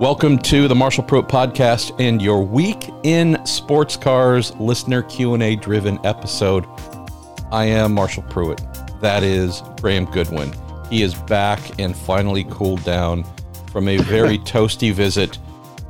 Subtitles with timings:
[0.00, 6.04] Welcome to the Marshall Pruett podcast and your week in sports cars listener Q&A driven
[6.04, 6.64] episode.
[7.52, 9.00] I am Marshall Pruett.
[9.00, 10.52] That is Graham Goodwin.
[10.90, 13.24] He is back and finally cooled down
[13.70, 15.38] from a very toasty visit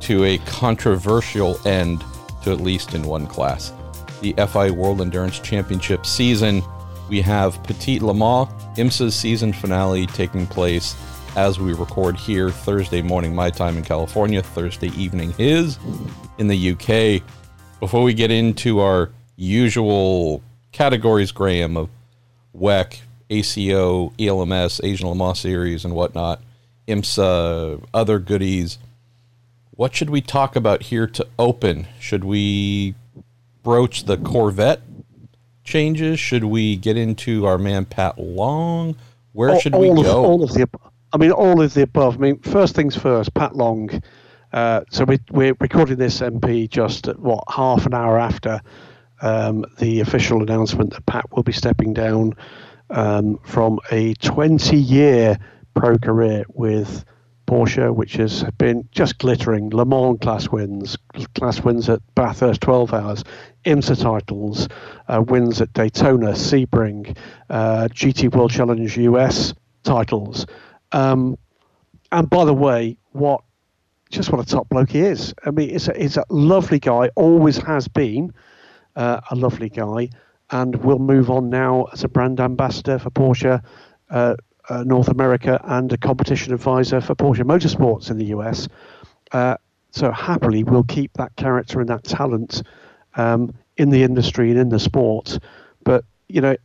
[0.01, 2.03] to a controversial end
[2.43, 3.73] to at least in one class.
[4.21, 6.61] The FIA World Endurance Championship season.
[7.09, 10.95] We have Petit Le Mans, IMSA's season finale taking place
[11.35, 15.79] as we record here Thursday morning, my time in California, Thursday evening, his
[16.37, 17.23] in the UK.
[17.79, 21.89] Before we get into our usual categories, Graham, of
[22.55, 26.41] WEC, ACO, ELMS, Asian Le Mans Series, and whatnot,
[26.87, 28.77] IMSA, other goodies,
[29.71, 31.87] what should we talk about here to open?
[31.99, 32.93] Should we
[33.63, 34.81] broach the Corvette
[35.63, 36.19] changes?
[36.19, 38.95] Should we get into our man Pat Long?
[39.31, 40.19] Where all, should we all go?
[40.19, 40.69] Of, all of the
[41.13, 42.15] I mean, all of the above.
[42.15, 44.01] I mean, first things first, Pat Long.
[44.51, 48.59] Uh, so we, we're recording this MP just at, what half an hour after
[49.21, 52.33] um, the official announcement that Pat will be stepping down
[52.89, 55.37] um, from a 20-year
[55.75, 57.05] pro career with
[57.45, 59.69] Porsche, which has been just glittering.
[59.69, 60.97] Le Mans class wins,
[61.35, 63.23] class wins at Bathurst 12 hours,
[63.65, 64.67] IMSA titles,
[65.07, 67.15] uh, wins at Daytona, Sebring,
[67.51, 70.47] uh, GT World Challenge US titles.
[70.93, 71.37] Um,
[72.11, 73.43] and by the way, what
[74.09, 75.33] just what a top bloke he is.
[75.43, 78.31] I mean, he's a, he's a lovely guy, always has been
[78.95, 80.09] uh, a lovely guy,
[80.51, 83.61] and will move on now as a brand ambassador for Porsche
[84.11, 84.35] uh,
[84.69, 88.67] uh, North America and a competition advisor for Porsche Motorsports in the US.
[89.31, 89.57] Uh,
[89.91, 92.63] so happily, we'll keep that character and that talent
[93.15, 95.39] um, in the industry and in the sport.
[95.83, 96.55] But you know,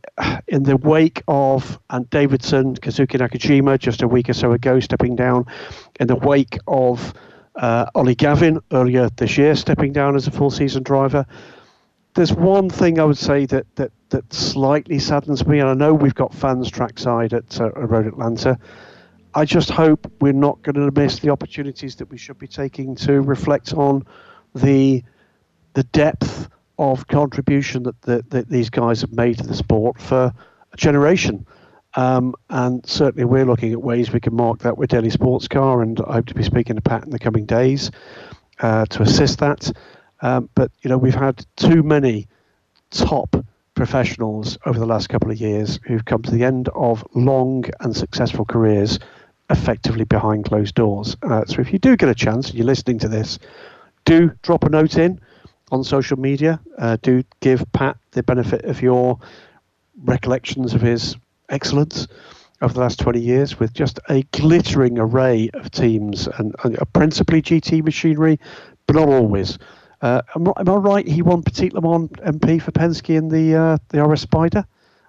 [0.47, 5.15] in the wake of Ant Davidson, Kazuki Nakajima, just a week or so ago, stepping
[5.15, 5.45] down,
[5.99, 7.13] in the wake of
[7.55, 11.23] uh, Ollie Gavin earlier this year, stepping down as a full season driver.
[12.15, 15.93] There's one thing I would say that that that slightly saddens me, and I know
[15.93, 18.57] we've got fans trackside at uh, Road Atlanta.
[19.35, 22.95] I just hope we're not going to miss the opportunities that we should be taking
[22.95, 24.03] to reflect on
[24.55, 25.03] the
[25.75, 30.33] the depth of contribution that, that these guys have made to the sport for
[30.71, 31.45] a generation.
[31.95, 35.81] Um, and certainly we're looking at ways we can mark that with Daily Sports Car,
[35.81, 37.91] and I hope to be speaking to Pat in the coming days
[38.59, 39.71] uh, to assist that.
[40.21, 42.27] Um, but, you know, we've had too many
[42.91, 43.35] top
[43.73, 47.95] professionals over the last couple of years who've come to the end of long and
[47.95, 48.99] successful careers
[49.49, 51.17] effectively behind closed doors.
[51.23, 53.39] Uh, so if you do get a chance and you're listening to this,
[54.05, 55.19] do drop a note in
[55.71, 56.59] on social media.
[56.77, 59.19] Uh, do give Pat the benefit of your
[60.03, 61.15] recollections of his
[61.49, 62.07] excellence
[62.61, 67.41] over the last 20 years with just a glittering array of teams and, and principally
[67.41, 68.39] GT machinery,
[68.87, 69.57] but not always.
[70.01, 71.07] Uh, am, am, I right?
[71.07, 74.65] He won Petit Le Mans MP for Penske in the uh, the RS Spider.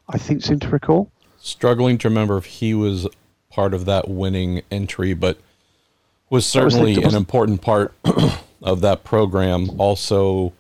[0.09, 1.13] I think seem to recall.
[1.39, 3.07] Struggling to remember if he was
[3.51, 5.39] part of that winning entry, but
[6.29, 7.95] was certainly was an important part
[8.63, 9.71] of that program.
[9.79, 10.53] Also,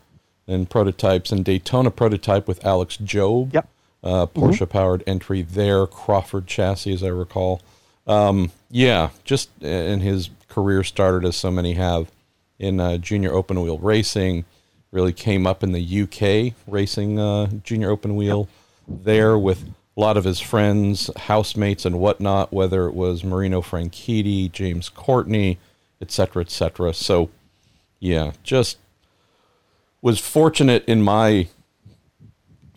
[0.51, 3.55] in prototypes and Daytona prototype with Alex Job.
[3.55, 3.69] Yep.
[4.03, 5.11] Uh, Porsche powered mm-hmm.
[5.11, 7.63] entry there, Crawford chassis, as I recall.
[8.07, 12.11] Um, yeah, just in his career started as so many have
[12.59, 14.45] in uh, junior open wheel racing.
[14.91, 18.49] Really came up in the UK racing uh, junior open wheel
[18.89, 18.99] yep.
[19.05, 19.63] there with
[19.97, 22.53] a lot of his friends, housemates, and whatnot.
[22.53, 25.59] Whether it was Marino Franchitti, James Courtney,
[26.01, 26.93] etc., etc.
[26.95, 27.31] So
[28.01, 28.79] yeah, just
[30.03, 31.49] was fortunate in my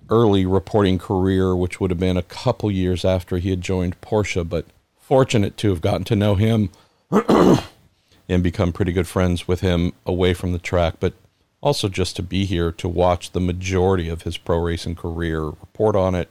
[0.09, 4.47] early reporting career, which would have been a couple years after he had joined Porsche,
[4.47, 4.65] but
[4.99, 6.69] fortunate to have gotten to know him
[8.29, 11.13] and become pretty good friends with him away from the track, but
[11.61, 15.95] also just to be here to watch the majority of his pro racing career, report
[15.95, 16.29] on it.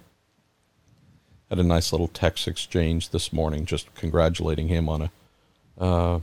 [1.48, 5.10] Had a nice little text exchange this morning, just congratulating him on a
[5.82, 6.20] uh,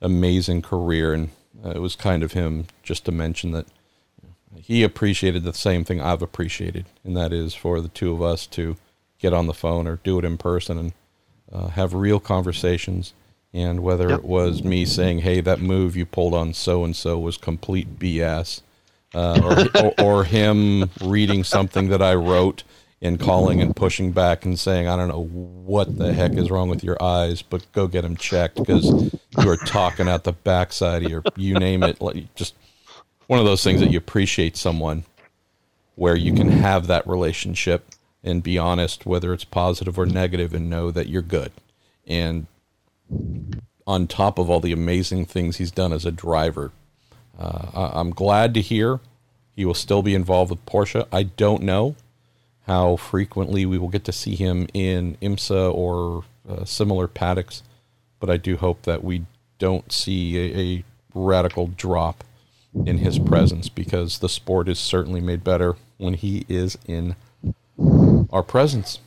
[0.00, 1.30] amazing career and
[1.64, 3.66] uh, it was kind of him just to mention that
[4.56, 8.46] he appreciated the same thing I've appreciated, and that is for the two of us
[8.48, 8.76] to
[9.18, 10.92] get on the phone or do it in person and
[11.52, 13.14] uh, have real conversations.
[13.52, 14.20] And whether yep.
[14.20, 17.98] it was me saying, "Hey, that move you pulled on so and so was complete
[17.98, 18.60] BS,"
[19.14, 22.62] uh, or, or, or him reading something that I wrote
[23.00, 26.68] and calling and pushing back and saying, I don't know what the heck is wrong
[26.68, 31.04] with your eyes, but go get them checked because you are talking out the backside
[31.04, 32.00] of your, you name it.
[32.00, 32.54] Like just
[33.28, 35.04] one of those things that you appreciate someone
[35.94, 37.86] where you can have that relationship
[38.24, 41.52] and be honest, whether it's positive or negative, and know that you're good.
[42.06, 42.46] And
[43.86, 46.72] on top of all the amazing things he's done as a driver.
[47.38, 49.00] Uh, I'm glad to hear
[49.56, 51.06] he will still be involved with Porsche.
[51.12, 51.96] I don't know
[52.68, 57.62] how frequently we will get to see him in IMSA or uh, similar paddocks,
[58.20, 59.24] but I do hope that we
[59.58, 60.84] don't see a, a
[61.14, 62.22] radical drop
[62.86, 67.16] in his presence because the sport is certainly made better when he is in
[68.30, 69.00] our presence.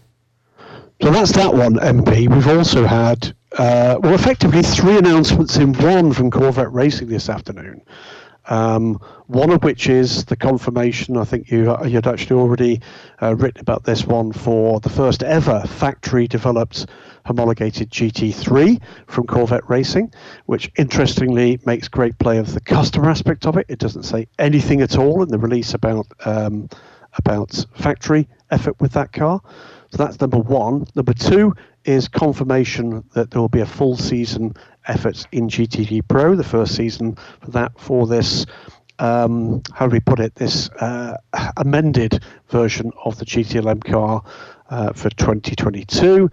[1.01, 2.29] So that's that one, MP.
[2.29, 7.81] We've also had, uh, well, effectively three announcements in one from Corvette Racing this afternoon.
[8.51, 11.15] Um, one of which is the confirmation.
[11.15, 12.81] I think you you'd actually already
[13.21, 16.85] uh, written about this one for the first ever factory developed
[17.25, 20.13] homologated GT3 from Corvette Racing,
[20.47, 23.67] which interestingly makes great play of the customer aspect of it.
[23.69, 26.67] It doesn't say anything at all in the release about um,
[27.13, 29.39] about factory effort with that car.
[29.91, 30.87] So that's number one.
[30.93, 34.53] Number two is confirmation that there will be a full season
[34.87, 38.45] effort in GTD Pro, the first season for that for this.
[38.99, 40.35] Um, how do we put it?
[40.35, 41.17] This uh,
[41.57, 44.23] amended version of the GTLM car
[44.69, 46.29] uh, for 2022,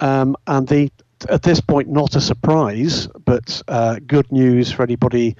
[0.00, 0.90] um, and the
[1.28, 5.36] at this point not a surprise, but uh, good news for anybody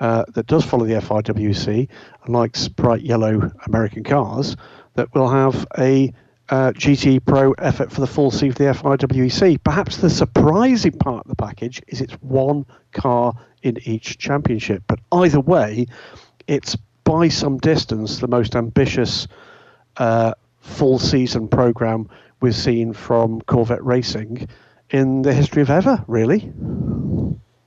[0.00, 1.88] uh, that does follow the FIA WEC
[2.24, 4.56] and likes bright yellow American cars.
[4.94, 6.12] That will have a
[6.50, 9.62] uh, GT Pro effort for the full seat of the FIA WEC.
[9.62, 14.82] Perhaps the surprising part of the package is it's one car in each championship.
[14.86, 15.86] But either way,
[16.46, 19.28] it's by some distance the most ambitious
[19.96, 22.08] uh, full season program
[22.40, 24.48] we've seen from Corvette Racing
[24.90, 26.52] in the history of ever, really.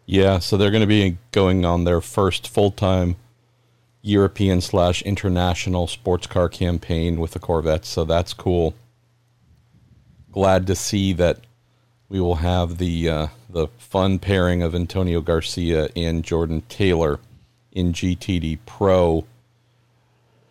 [0.05, 3.15] Yeah, so they're going to be going on their first full time
[4.01, 8.73] European slash international sports car campaign with the Corvettes, so that's cool.
[10.31, 11.39] Glad to see that
[12.09, 17.19] we will have the uh, the fun pairing of Antonio Garcia and Jordan Taylor
[17.71, 19.25] in GTD Pro.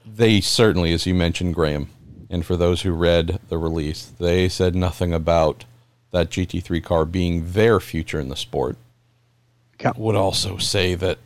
[0.07, 1.91] They certainly, as you mentioned, Graham,
[2.29, 5.65] and for those who read the release, they said nothing about
[6.13, 8.77] that GT3 car being their future in the sport.
[9.97, 11.19] Would also say that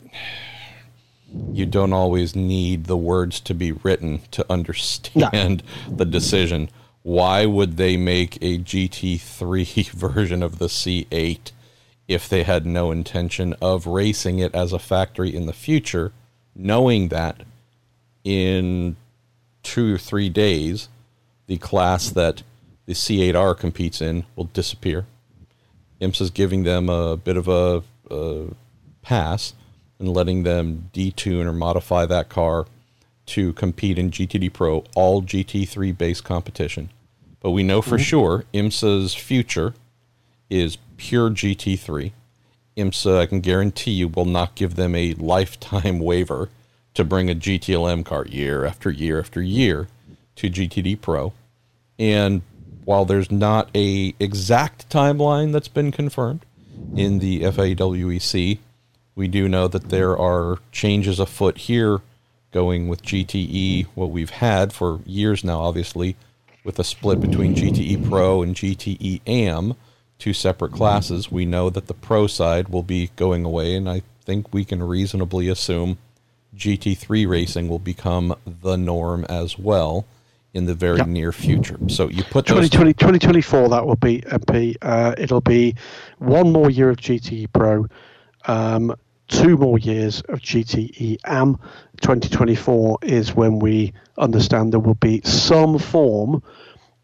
[1.52, 5.96] you don't always need the words to be written to understand no.
[5.96, 6.68] the decision.
[7.02, 11.52] Why would they make a GT3 version of the C8
[12.06, 16.12] if they had no intention of racing it as a factory in the future,
[16.54, 17.42] knowing that
[18.22, 18.96] in
[19.62, 20.88] two or three days,
[21.46, 22.42] the class that
[22.86, 25.06] the C8R competes in will disappear?
[26.00, 28.46] IMSA's giving them a bit of a, a
[29.02, 29.54] pass
[29.98, 32.66] and letting them detune or modify that car
[33.26, 36.90] to compete in GTD Pro, all GT3 based competition.
[37.40, 38.02] But we know for mm-hmm.
[38.02, 39.74] sure IMSA's future
[40.50, 42.12] is pure GT3.
[42.76, 46.48] IMSA, I can guarantee you, will not give them a lifetime waiver
[46.94, 49.88] to bring a GTLM car year after year after year
[50.36, 51.32] to GTD Pro.
[51.98, 52.42] And
[52.84, 56.44] while there's not a exact timeline that's been confirmed
[56.94, 58.58] in the FIA WEC,
[59.14, 62.00] we do know that there are changes afoot here
[62.52, 66.16] going with GTE, what we've had for years now, obviously,
[66.62, 69.74] with a split between GTE Pro and GTE AM,
[70.18, 71.30] two separate classes.
[71.30, 74.82] We know that the Pro side will be going away, and I think we can
[74.82, 75.98] reasonably assume
[76.56, 80.06] GT3 racing will become the norm as well
[80.54, 81.08] in the very yep.
[81.08, 81.78] near future.
[81.88, 84.76] So you put 2020, 2024, that will be MP.
[84.80, 85.74] Uh, it'll be
[86.18, 87.88] one more year of GTE Pro.
[88.46, 88.94] Um,
[89.28, 91.58] two more years of GTE AM.
[92.00, 96.42] 2024 is when we understand there will be some form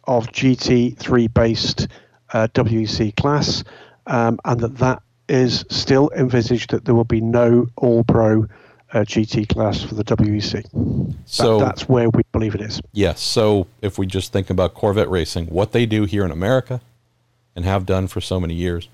[0.04, 1.88] of GT3 based
[2.32, 3.64] uh, WEC class,
[4.06, 8.46] um, and that that is still envisaged that there will be no All Pro
[8.92, 10.64] uh, GT class for the WEC.
[11.26, 12.80] So that, that's where we believe it is.
[12.92, 13.20] Yes.
[13.20, 16.80] So if we just think about Corvette racing, what they do here in America
[17.54, 18.88] and have done for so many years,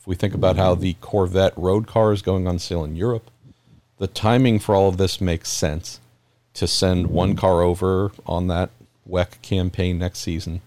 [0.00, 3.30] if we think about how the Corvette road car is going on sale in Europe,
[3.98, 6.00] the timing for all of this makes sense
[6.54, 8.70] to send one car over on that
[9.06, 10.62] WEC campaign next season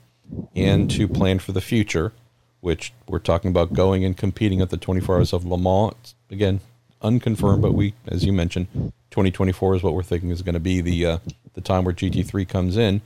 [0.55, 2.13] and to plan for the future,
[2.61, 6.13] which we're talking about going and competing at the 24 Hours of Le Mans.
[6.29, 6.59] Again,
[7.01, 8.67] unconfirmed, but we, as you mentioned,
[9.09, 11.17] 2024 is what we're thinking is going to be the uh,
[11.53, 13.01] the time where GT3 comes in.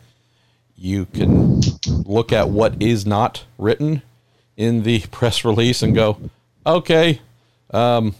[0.75, 1.61] You can
[2.05, 4.01] look at what is not written
[4.57, 6.19] in the press release and go,
[6.65, 7.21] okay,
[7.71, 8.15] um,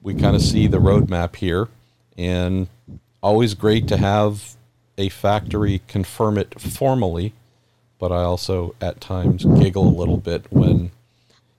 [0.00, 1.68] we kind of see the roadmap here,
[2.16, 2.68] and
[3.22, 4.54] always great to have
[4.96, 7.32] a factory confirm it formally.
[7.98, 10.90] But I also at times giggle a little bit when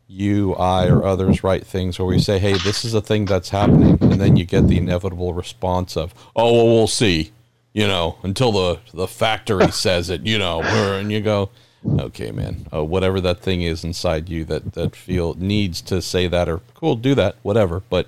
[0.08, 3.50] you, I, or others write things where we say, "Hey, this is a thing that's
[3.50, 7.32] happening," and then you get the inevitable response of, "Oh, well, we'll see,"
[7.72, 11.50] you know, until the the factory says it, you know, and you go,
[11.86, 16.28] "Okay, man, uh, whatever that thing is inside you that that feel needs to say
[16.28, 18.08] that or cool, do that, whatever." But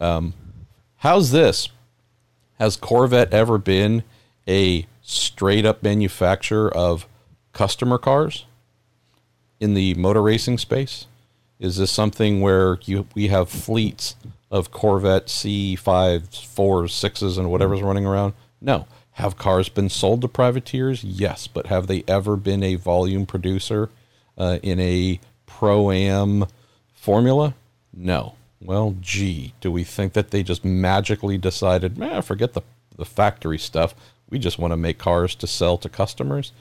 [0.00, 0.34] um,
[0.98, 1.68] how's this?
[2.58, 4.04] Has Corvette ever been
[4.48, 7.06] a straight up manufacturer of
[7.52, 8.46] customer cars
[9.60, 11.06] in the motor racing space?
[11.58, 14.16] Is this something where you we have fleets
[14.50, 18.34] of Corvette C5s, 4s, 6s, and whatever's running around?
[18.60, 18.86] No.
[19.14, 21.04] Have cars been sold to privateers?
[21.04, 21.46] Yes.
[21.46, 23.90] But have they ever been a volume producer
[24.36, 26.46] uh, in a pro am
[26.92, 27.54] formula?
[27.92, 28.34] No.
[28.60, 32.62] Well, gee, do we think that they just magically decided, man, forget the,
[32.96, 33.94] the factory stuff.
[34.30, 36.52] We just want to make cars to sell to customers?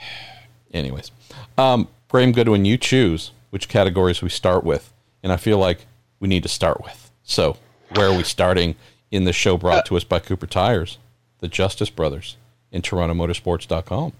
[0.72, 1.10] Anyways,
[1.58, 4.92] um, Graham Goodwin, you choose which categories we start with.
[5.22, 5.86] And I feel like
[6.20, 7.10] we need to start with.
[7.24, 7.56] So,
[7.94, 8.76] where are we starting
[9.10, 10.98] in the show brought to us by Cooper Tires,
[11.44, 12.38] the Justice Brothers,
[12.72, 14.14] in TorontoMotorsports.com?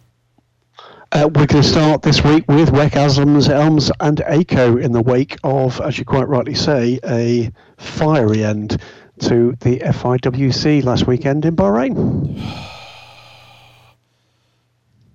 [1.11, 5.01] Uh, we're going to start this week with WEC ELMS, ELMS and ACO in the
[5.01, 8.79] wake of, as you quite rightly say, a fiery end
[9.21, 12.39] to the FIA WEC last weekend in Bahrain.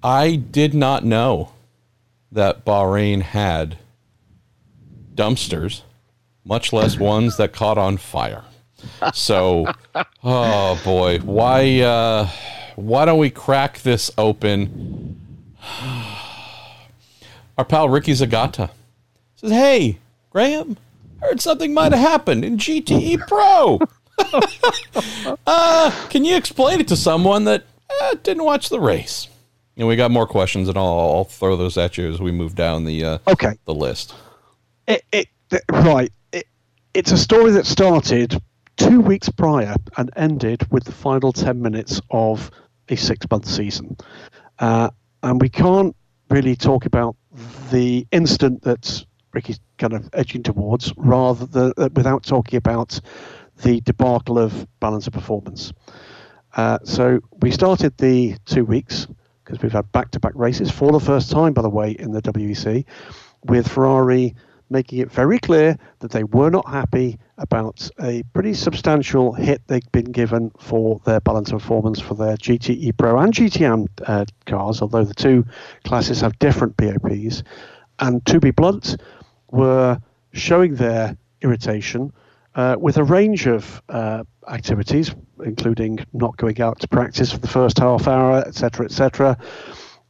[0.01, 1.51] I did not know
[2.31, 3.77] that Bahrain had
[5.13, 5.83] dumpsters,
[6.43, 8.45] much less ones that caught on fire.
[9.13, 9.65] So,
[10.23, 12.29] oh boy, why uh,
[12.75, 15.19] why don't we crack this open?
[17.57, 18.69] Our pal Ricky Zagata
[19.35, 20.77] says, "Hey, Graham,
[21.21, 23.79] heard something might have happened in GTE Pro.
[25.47, 27.63] uh, can you explain it to someone that
[28.01, 29.27] uh, didn't watch the race?"
[29.77, 32.53] And we got more questions, and I'll, I'll throw those at you as we move
[32.53, 34.13] down the uh, okay the list.
[34.87, 35.27] It, it,
[35.71, 36.11] right.
[36.33, 36.47] It,
[36.93, 38.41] it's a story that started
[38.79, 42.49] two weeks prior and ended with the final ten minutes of
[42.87, 43.95] a six-month season,
[44.57, 44.89] uh,
[45.21, 45.95] and we can't
[46.29, 47.15] really talk about
[47.71, 52.99] the incident that Ricky's kind of edging towards, rather than, uh, without talking about
[53.63, 55.73] the debacle of balance of performance.
[56.55, 59.07] Uh, so we started the two weeks
[59.43, 62.85] because we've had back-to-back races for the first time, by the way, in the WEC,
[63.45, 64.35] with Ferrari
[64.69, 69.91] making it very clear that they were not happy about a pretty substantial hit they'd
[69.91, 74.81] been given for their balance of performance for their GTE Pro and GTM uh, cars,
[74.81, 75.45] although the two
[75.83, 77.43] classes have different BOPs.
[77.99, 78.97] And to be blunt,
[79.51, 79.99] were
[80.33, 82.13] showing their irritation
[82.55, 87.47] uh, with a range of uh, activities, including not going out to practice for the
[87.47, 89.37] first half hour, etc., etc.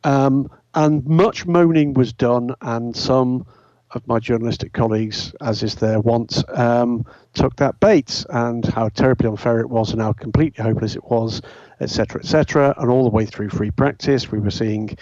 [0.04, 3.46] Um, and much moaning was done, and some
[3.92, 9.28] of my journalistic colleagues, as is their wont, um, took that bait and how terribly
[9.28, 11.42] unfair it was and how completely hopeless it was,
[11.80, 12.74] etc., etc.
[12.78, 14.98] And all the way through free practice, we were seeing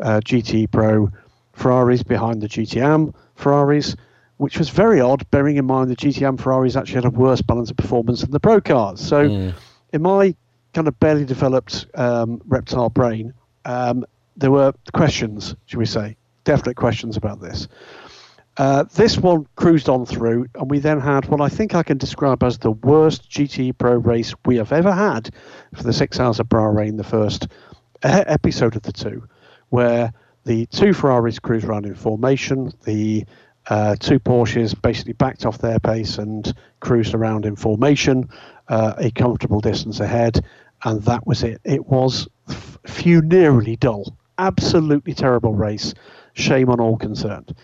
[0.00, 1.10] uh, GT Pro
[1.52, 3.96] Ferraris behind the GTM Ferraris,
[4.36, 7.70] which was very odd, bearing in mind the GTM Ferraris actually had a worse balance
[7.70, 9.00] of performance than the Pro cars.
[9.00, 9.54] So, mm.
[9.92, 10.34] in my
[10.74, 14.04] kind of barely developed um, reptile brain, um,
[14.36, 17.66] there were questions, should we say, definite questions about this.
[18.58, 21.96] Uh, this one cruised on through, and we then had what I think I can
[21.96, 25.30] describe as the worst GT Pro race we have ever had
[25.76, 27.46] for the six hours of Bahrain, the first
[28.02, 29.22] episode of the two,
[29.68, 30.12] where
[30.44, 33.24] the two Ferraris cruised around in formation, the
[33.68, 38.28] uh, two Porsches basically backed off their pace and cruised around in formation,
[38.68, 40.44] uh, a comfortable distance ahead,
[40.84, 41.60] and that was it.
[41.62, 45.94] It was f- funereally dull, absolutely terrible race.
[46.32, 47.54] Shame on all concerned.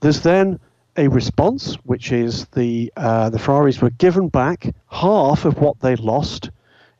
[0.00, 0.58] There's then
[0.96, 5.96] a response, which is the uh, the Ferraris were given back half of what they
[5.96, 6.50] lost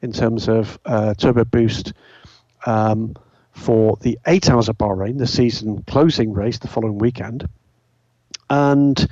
[0.03, 1.93] in terms of uh, turbo boost
[2.67, 3.17] um,
[3.53, 7.49] for the eight hours of Bahrain, the season closing race the following weekend.
[8.49, 9.09] And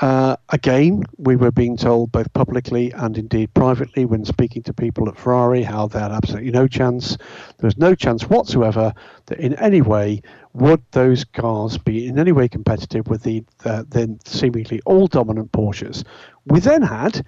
[0.00, 5.08] uh, again, we were being told both publicly and indeed privately when speaking to people
[5.08, 7.16] at Ferrari how they had absolutely no chance.
[7.58, 8.92] There was no chance whatsoever
[9.26, 10.22] that in any way
[10.52, 15.52] would those cars be in any way competitive with the uh, then seemingly all dominant
[15.52, 16.04] Porsches.
[16.46, 17.24] We then had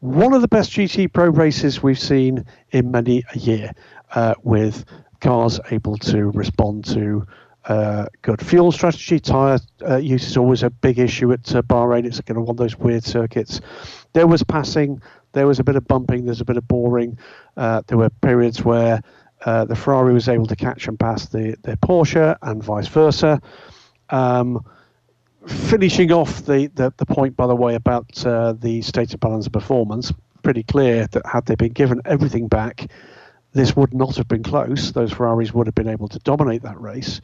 [0.00, 3.72] one of the best GT Pro races we've seen in many a year,
[4.14, 4.84] uh, with
[5.20, 7.26] cars able to respond to
[7.66, 9.18] uh, good fuel strategy.
[9.18, 12.04] Tyre uh, use is always a big issue at uh, Bahrain.
[12.04, 13.60] It's kind of one of those weird circuits.
[14.12, 15.00] There was passing,
[15.32, 17.18] there was a bit of bumping, there's a bit of boring.
[17.56, 19.00] Uh, there were periods where
[19.46, 23.40] uh, the Ferrari was able to catch and pass the, the Porsche and vice versa.
[24.10, 24.64] Um,
[25.46, 29.52] finishing off the, the, the, point, by the way, about the state of balance of
[29.52, 32.90] performance, pretty clear that had they been given everything back,
[33.52, 34.92] this would not have been close.
[34.92, 37.20] Those Ferraris would have been able to dominate that race.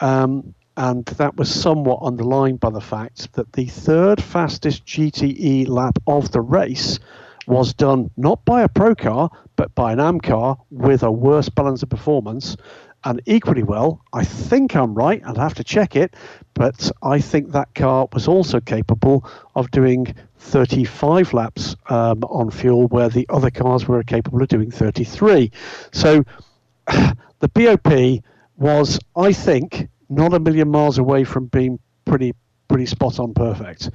[0.00, 5.98] Um, and that was somewhat underlined by the fact that the third fastest GTE lap
[6.06, 6.98] of the race
[7.46, 11.48] was done not by a pro car, but by an AM car with a worse
[11.48, 12.56] balance of performance.
[13.04, 16.14] And equally well, I think I'm right, I'd have to check it,
[16.54, 19.24] but I think that car was also capable
[19.54, 24.70] of doing 35 laps um, on fuel, where the other cars were capable of doing
[24.70, 25.52] 33.
[25.92, 26.24] So
[26.86, 28.22] the BOP
[28.56, 32.32] was, I think, not a million miles away from being pretty
[32.68, 33.90] pretty spot on perfect.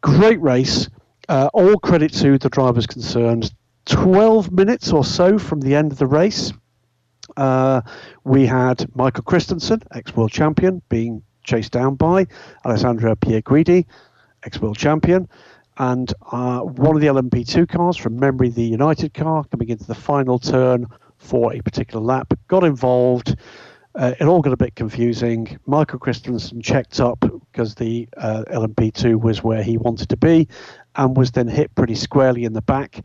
[0.00, 0.88] Great race.
[1.28, 3.52] Uh, all credit to the drivers concerned.
[3.86, 6.52] 12 minutes or so from the end of the race,
[7.36, 7.80] uh,
[8.24, 12.26] we had Michael Christensen, ex world champion, being chased down by
[12.64, 13.86] Alessandro Pierguidi,
[14.44, 15.28] ex world champion,
[15.78, 19.94] and uh, one of the LMP2 cars from memory, the United car, coming into the
[19.94, 20.86] final turn
[21.18, 23.36] for a particular lap, got involved.
[23.98, 25.58] Uh, it all got a bit confusing.
[25.66, 27.18] Michael Christensen checked up
[27.50, 30.46] because the uh, LMP2 was where he wanted to be
[30.94, 33.04] and was then hit pretty squarely in the back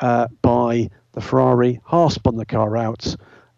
[0.00, 1.78] uh, by the Ferrari.
[1.84, 3.14] Haas spun the car out.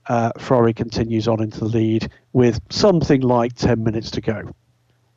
[0.08, 4.54] Uh, Ferrari continues on into the lead with something like 10 minutes to go.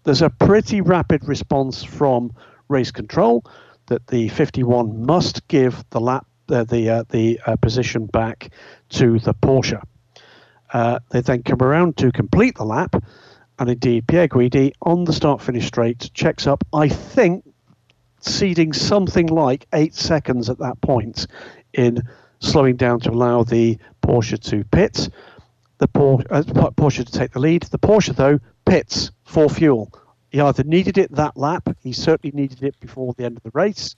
[0.05, 2.31] There's a pretty rapid response from
[2.69, 3.43] race control
[3.87, 8.51] that the 51 must give the lap uh, the uh, the position back
[8.87, 9.81] to the Porsche.
[10.73, 12.95] Uh, they then come around to complete the lap,
[13.59, 17.43] and indeed, Pierguidi on the start finish straight checks up, I think,
[18.19, 21.27] ceding something like eight seconds at that point
[21.73, 22.01] in
[22.39, 25.09] slowing down to allow the Porsche to pit,
[25.77, 27.63] the Porsche, uh, Porsche to take the lead.
[27.63, 29.91] The Porsche, though, pits for fuel.
[30.29, 33.51] He either needed it that lap, he certainly needed it before the end of the
[33.51, 33.95] race,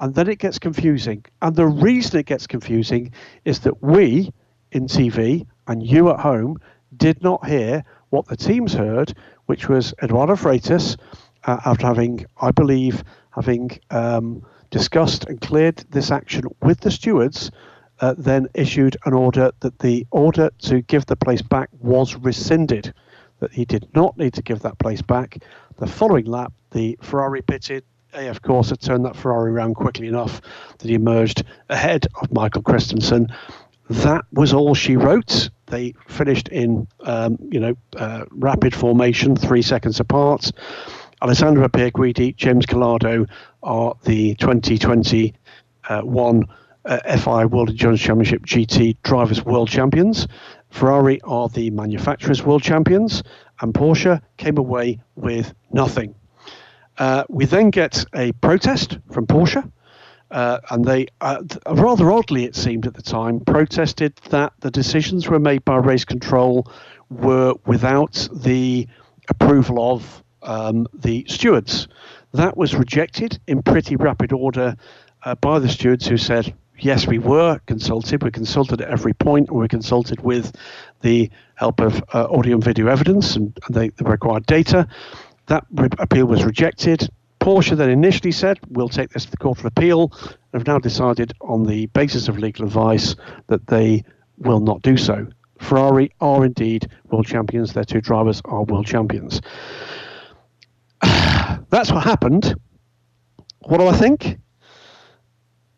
[0.00, 1.24] and then it gets confusing.
[1.40, 3.12] And the reason it gets confusing
[3.44, 4.32] is that we
[4.72, 6.58] in TV and you at home
[6.96, 9.14] did not hear what the teams heard,
[9.46, 10.96] which was Eduardo Freitas,
[11.44, 17.52] uh, after having, I believe, having um, discussed and cleared this action with the stewards,
[18.00, 22.92] uh, then issued an order that the order to give the place back was rescinded,
[23.38, 25.38] that he did not need to give that place back.
[25.78, 27.84] The following lap, the Ferrari pitted.
[28.12, 30.40] AF Corse had turned that Ferrari around quickly enough
[30.78, 33.28] that he emerged ahead of Michael Christensen
[33.90, 35.50] that was all she wrote.
[35.66, 40.52] They finished in, um, you know, uh, rapid formation, three seconds apart.
[41.20, 43.28] Alessandro Pierguidi, James Calado
[43.62, 46.44] are the 2021
[46.84, 50.28] uh, FIA World Endurance Championship GT Drivers World Champions.
[50.70, 53.24] Ferrari are the manufacturers' world champions,
[53.60, 56.14] and Porsche came away with nothing.
[56.96, 59.68] Uh, we then get a protest from Porsche
[60.30, 65.28] uh, and they, uh, rather oddly, it seemed at the time, protested that the decisions
[65.28, 66.70] were made by race control
[67.08, 68.86] were without the
[69.28, 71.88] approval of um, the stewards.
[72.32, 74.76] That was rejected in pretty rapid order
[75.24, 78.22] uh, by the stewards who said, yes, we were consulted.
[78.22, 80.54] We consulted at every point, and we consulted with
[81.02, 84.88] the help of uh, audio and video evidence and, the, the required data.
[85.46, 87.08] That re- appeal was rejected.
[87.40, 90.78] Porsche then initially said, we'll take this to the Court of Appeal, and have now
[90.78, 93.16] decided on the basis of legal advice
[93.48, 94.04] that they
[94.36, 95.26] will not do so.
[95.58, 97.72] Ferrari are indeed world champions.
[97.72, 99.40] Their two drivers are world champions.
[101.02, 102.54] That's what happened.
[103.60, 104.38] What do I think?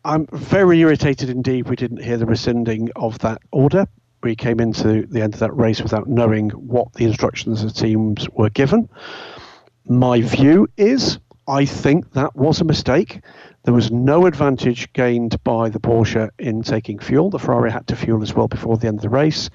[0.05, 3.85] I'm very irritated indeed we didn't hear the rescinding of that order.
[4.21, 7.79] We came into the end of that race without knowing what the instructions of the
[7.79, 8.89] teams were given.
[9.85, 13.21] My view is I think that was a mistake.
[13.63, 17.29] There was no advantage gained by the Porsche in taking fuel.
[17.29, 19.49] The Ferrari had to fuel as well before the end of the race.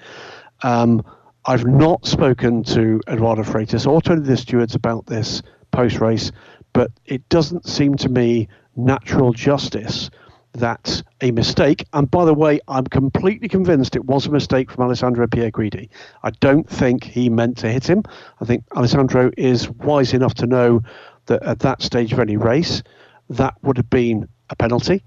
[0.62, 1.04] Um,
[1.46, 6.30] I've not spoken to Eduardo Freitas or to the stewards about this post race,
[6.72, 10.10] but it doesn't seem to me natural justice
[10.54, 14.84] that a mistake, and by the way, I'm completely convinced it was a mistake from
[14.84, 15.88] Alessandro Pierguidi.
[16.22, 18.02] I don't think he meant to hit him.
[18.40, 20.82] I think Alessandro is wise enough to know
[21.28, 22.82] that at that stage of any race,
[23.30, 25.02] that would have been a penalty,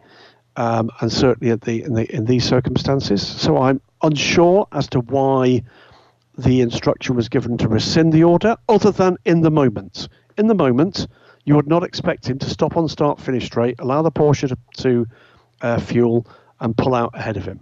[0.56, 3.26] um, and certainly at the in, the in these circumstances.
[3.26, 5.64] So I'm unsure as to why
[6.38, 10.08] the instruction was given to rescind the order, other than in the moment.
[10.38, 11.08] In the moment,
[11.46, 14.58] you would not expect him to stop on start finish straight, allow the Porsche to,
[14.82, 15.08] to
[15.62, 16.26] uh, fuel,
[16.60, 17.60] and pull out ahead of him.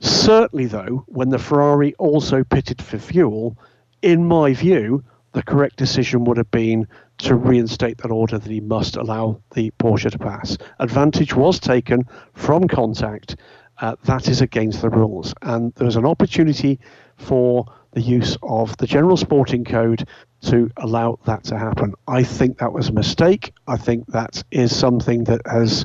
[0.00, 3.56] Certainly, though, when the Ferrari also pitted for fuel,
[4.02, 5.04] in my view,
[5.36, 9.70] the correct decision would have been to reinstate that order that he must allow the
[9.72, 10.56] Porsche to pass.
[10.78, 13.36] Advantage was taken from contact.
[13.82, 15.34] Uh, that is against the rules.
[15.42, 16.80] And there was an opportunity
[17.18, 20.08] for the use of the General Sporting Code
[20.46, 21.92] to allow that to happen.
[22.08, 23.52] I think that was a mistake.
[23.68, 25.84] I think that is something that has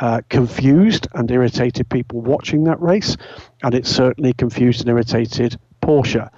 [0.00, 3.16] uh, confused and irritated people watching that race,
[3.62, 6.28] and it certainly confused and irritated Porsche.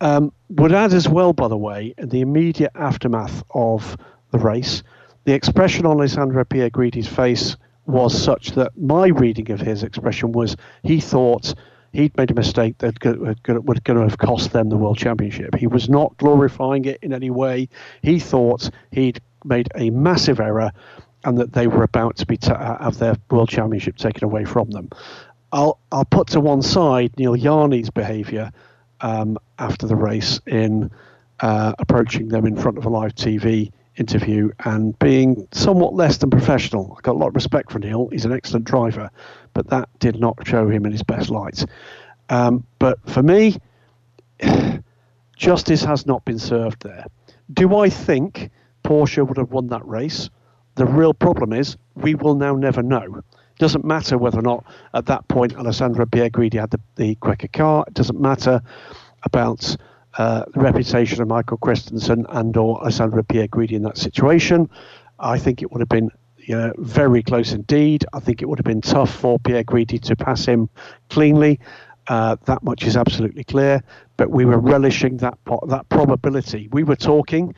[0.00, 3.96] Um, would add as well, by the way, in the immediate aftermath of
[4.30, 4.82] the race,
[5.24, 7.56] the expression on Alessandro Pierguidi's face
[7.86, 11.54] was such that my reading of his expression was he thought
[11.92, 13.42] he'd made a mistake that would
[13.84, 15.54] going to have cost them the world championship.
[15.54, 17.68] He was not glorifying it in any way.
[18.02, 20.70] He thought he'd made a massive error
[21.24, 24.70] and that they were about to be t- have their world championship taken away from
[24.70, 24.90] them.
[25.50, 28.52] I'll I'll put to one side Neel Jani's behaviour
[29.00, 30.90] um, after the race in
[31.40, 36.30] uh, approaching them in front of a live TV interview and being somewhat less than
[36.30, 36.94] professional.
[36.96, 38.08] I got a lot of respect for Neel.
[38.08, 39.10] He's an excellent driver,
[39.54, 41.64] but that did not show him in his best light.
[42.28, 43.56] Um, but for me,
[45.36, 47.06] justice has not been served there.
[47.52, 48.50] Do I think
[48.84, 50.30] Porsche would have won that race?
[50.76, 53.16] The real problem is we will now never know.
[53.16, 57.48] It doesn't matter whether or not at that point Alessandro Pierguidi had the, the quicker
[57.48, 57.84] car.
[57.88, 58.62] It doesn't matter
[59.22, 59.76] about
[60.16, 64.68] uh, the reputation of Michael Christensen and or Alessandro Pierguidi in that situation.
[65.18, 66.10] I think it would have been
[66.52, 68.04] uh, very close indeed.
[68.12, 70.68] I think it would have been tough for Pierguidi to pass him
[71.10, 71.60] cleanly.
[72.06, 73.82] Uh, that much is absolutely clear.
[74.16, 76.68] But we were relishing that that probability.
[76.72, 77.54] We were talking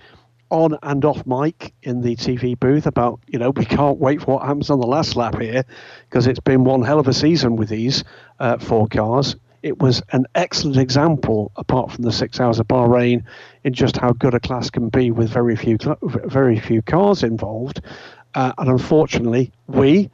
[0.51, 4.35] on and off mic in the TV booth about, you know, we can't wait for
[4.35, 5.65] what happens on the last lap here
[6.09, 8.03] because it's been one hell of a season with these
[8.41, 9.37] uh, four cars.
[9.63, 13.25] It was an excellent example, apart from the six hours of Bahrain,
[13.65, 17.83] in just how good a class can be with very few very few cars involved.
[18.35, 20.11] Uh, and unfortunately, we,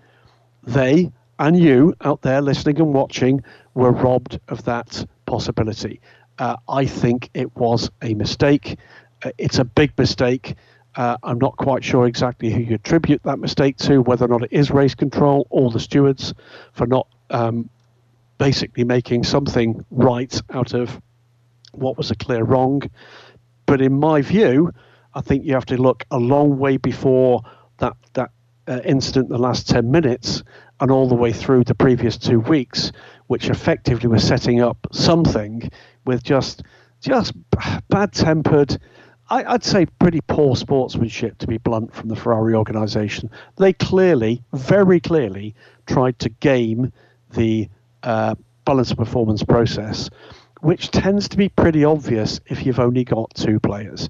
[0.64, 3.42] they, and you out there listening and watching
[3.74, 6.00] were robbed of that possibility.
[6.38, 8.78] Uh, I think it was a mistake.
[9.22, 10.54] Uh, it's a big mistake.
[10.96, 14.42] Uh, I'm not quite sure exactly who you attribute that mistake to, whether or not
[14.44, 16.32] it is race control or the stewards
[16.72, 17.68] for not um,
[18.38, 21.00] basically making something right out of
[21.72, 22.82] what was a clear wrong.
[23.66, 24.72] But in my view,
[25.14, 27.42] I think you have to look a long way before
[27.78, 28.30] that that
[28.68, 30.42] uh, incident, the last ten minutes,
[30.80, 32.92] and all the way through the previous two weeks,
[33.26, 35.70] which effectively was setting up something
[36.04, 36.62] with just
[37.00, 37.32] just
[37.88, 38.78] bad tempered
[39.28, 43.30] I, would say pretty poor sportsmanship, to be blunt, from the Ferrari organisation.
[43.56, 45.54] They clearly, very clearly,
[45.86, 46.92] tried to game
[47.32, 47.68] the
[48.06, 50.08] uh, balance of performance process,
[50.60, 54.08] which tends to be pretty obvious if you've only got two players.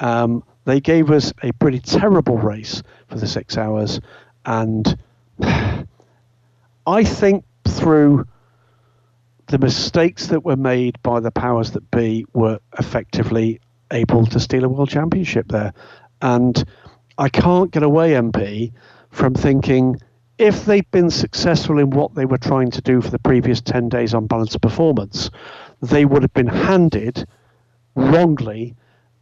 [0.00, 4.00] Um, they gave us a pretty terrible race for the six hours,
[4.44, 4.98] and
[5.40, 8.26] I think through
[9.46, 13.60] the mistakes that were made by the powers that be were effectively
[13.92, 15.72] able to steal a world championship there.
[16.20, 16.64] And
[17.16, 18.72] I can't get away, MP,
[19.10, 20.00] from thinking
[20.38, 23.88] if they'd been successful in what they were trying to do for the previous 10
[23.88, 25.30] days on balance performance,
[25.80, 27.26] they would have been handed
[27.94, 28.74] wrongly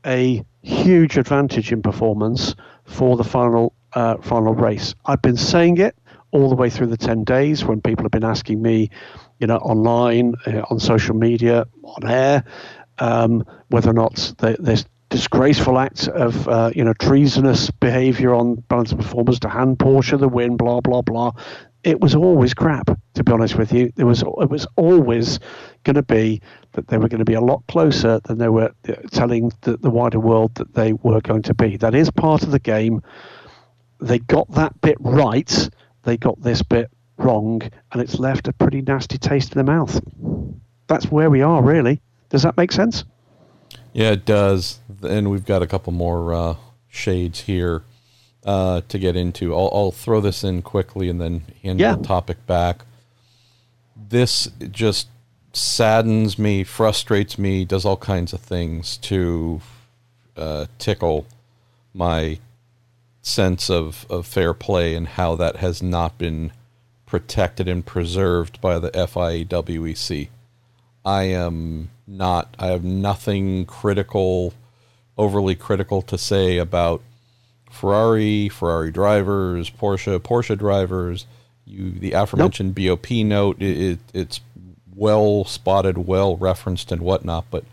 [0.07, 4.94] a huge advantage in performance for the final uh, final race.
[5.07, 5.96] I've been saying it
[6.33, 8.90] all the way through the 10 days when people have been asking me,
[9.38, 12.44] you know, online, uh, on social media, on air,
[12.98, 18.57] um, whether or not the, this disgraceful act of uh, you know treasonous behaviour on
[18.68, 21.31] balance of performance to hand Porsche the win, blah blah blah.
[21.85, 23.92] It was always crap, to be honest with you.
[23.96, 25.38] It was it was always
[25.85, 28.72] going to be that they were going to be a lot closer than they were
[28.88, 31.77] uh, telling the, the wider world that they were going to be.
[31.77, 33.00] That is part of the game.
[34.00, 35.70] They got that bit right.
[36.03, 40.00] They got this bit wrong, and it's left a pretty nasty taste in the mouth.
[40.88, 42.00] That's where we are, really.
[42.31, 43.05] Does that make sense?
[43.95, 44.81] Yeah, it does.
[45.03, 46.57] And we've got a couple more uh,
[46.89, 47.85] shades here
[48.45, 49.55] uh, to get into.
[49.55, 51.95] I'll, I'll, throw this in quickly and then hand yeah.
[51.95, 52.85] the topic back.
[53.97, 55.09] This just
[55.53, 59.61] saddens me, frustrates me, does all kinds of things to
[60.37, 61.27] uh, tickle
[61.95, 62.39] my
[63.23, 66.53] sense of, of fair play and how that has not been
[67.07, 70.29] protected and preserved by the FIA WEC.
[71.05, 72.55] I am not.
[72.59, 74.55] I have nothing critical,
[75.17, 77.03] overly critical to say about
[77.71, 81.27] Ferrari, Ferrari drivers, Porsche, Porsche drivers.
[81.67, 83.01] You, the aforementioned nope.
[83.03, 84.40] BOP note, it, it, it's
[84.95, 87.47] well spotted, well referenced, and whatnot.
[87.51, 87.64] But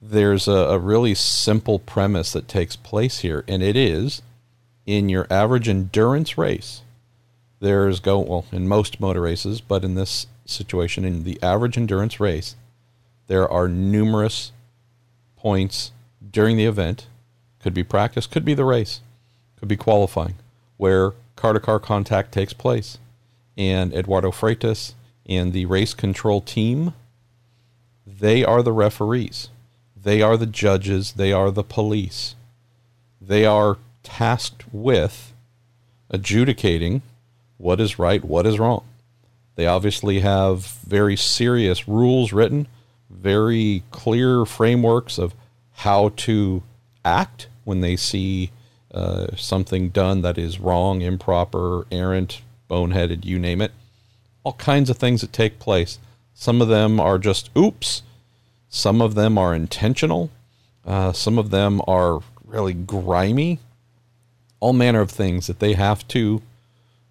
[0.00, 4.22] there's a, a really simple premise that takes place here, and it is
[4.88, 6.80] in your average endurance race,
[7.60, 12.18] there's go well in most motor races, but in this situation, in the average endurance
[12.18, 12.56] race,
[13.28, 14.52] there are numerous
[15.36, 15.92] points
[16.30, 17.06] during the event.
[17.60, 19.00] Could be practice, could be the race,
[19.58, 20.34] could be qualifying,
[20.76, 22.98] where car to car contact takes place.
[23.56, 24.94] And Eduardo Freitas
[25.26, 26.94] and the race control team,
[28.06, 29.48] they are the referees.
[29.96, 31.12] They are the judges.
[31.12, 32.36] They are the police.
[33.20, 35.32] They are tasked with
[36.08, 37.02] adjudicating
[37.58, 38.84] what is right, what is wrong.
[39.56, 42.68] They obviously have very serious rules written,
[43.20, 45.34] very clear frameworks of
[45.72, 46.62] how to
[47.04, 48.50] act when they see
[48.92, 53.72] uh, something done that is wrong, improper, errant, boneheaded, you name it.
[54.44, 55.98] All kinds of things that take place.
[56.34, 58.02] Some of them are just oops.
[58.68, 60.30] Some of them are intentional.
[60.86, 63.58] Uh, some of them are really grimy.
[64.60, 66.42] All manner of things that they have to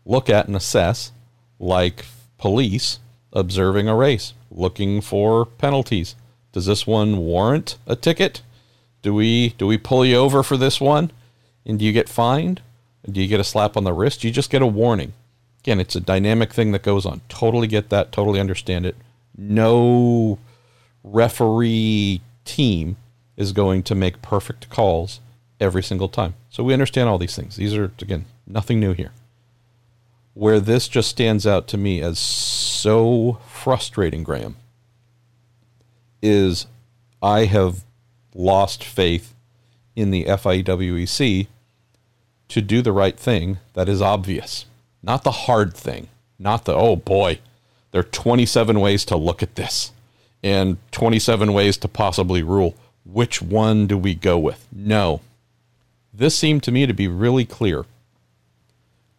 [0.06, 1.12] look at and assess,
[1.60, 2.06] like
[2.38, 3.00] police
[3.34, 6.16] observing a race, looking for penalties.
[6.52, 8.42] Does this one warrant a ticket?
[9.02, 11.12] Do we do we pull you over for this one?
[11.66, 12.62] And do you get fined?
[13.10, 14.24] Do you get a slap on the wrist?
[14.24, 15.14] You just get a warning?
[15.60, 17.22] Again, it's a dynamic thing that goes on.
[17.30, 18.96] Totally get that, totally understand it.
[19.38, 20.40] No
[21.04, 22.98] referee team
[23.36, 25.20] is going to make perfect calls
[25.60, 26.36] every single time.
[26.50, 27.56] So we understand all these things.
[27.56, 29.12] These are again nothing new here
[30.38, 34.56] where this just stands out to me as so frustrating, Graham,
[36.22, 36.68] is
[37.24, 37.84] I have
[38.36, 39.34] lost faith
[39.96, 41.48] in the FIA WEC
[42.50, 44.66] to do the right thing that is obvious,
[45.02, 47.40] not the hard thing, not the, oh boy,
[47.92, 49.92] there are 27 ways to look at this
[50.44, 52.76] and 27 ways to possibly rule.
[53.04, 54.68] Which one do we go with?
[54.72, 55.22] No.
[56.14, 57.86] This seemed to me to be really clear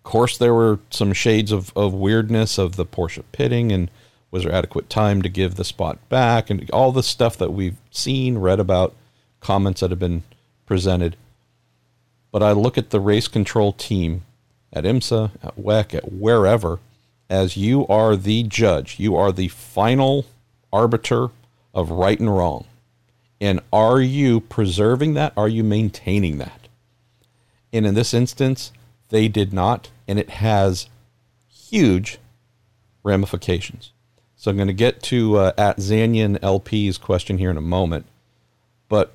[0.09, 3.91] course, there were some shades of, of weirdness of the Porsche pitting and
[4.31, 7.77] was there adequate time to give the spot back and all the stuff that we've
[7.91, 8.95] seen, read about,
[9.41, 10.23] comments that have been
[10.65, 11.15] presented.
[12.33, 14.23] But I look at the race control team
[14.73, 16.79] at IMSA, at WEC, at wherever,
[17.29, 18.99] as you are the judge.
[18.99, 20.25] You are the final
[20.73, 21.29] arbiter
[21.75, 22.65] of right and wrong.
[23.43, 25.35] And are you preserving that?
[25.37, 26.67] Are you maintaining that?
[27.75, 28.73] And in this instance,
[29.09, 30.89] they did not and it has
[31.49, 32.19] huge
[33.03, 33.93] ramifications.
[34.37, 38.07] So I'm going to get to uh, at Zanyan LP's question here in a moment,
[38.89, 39.13] but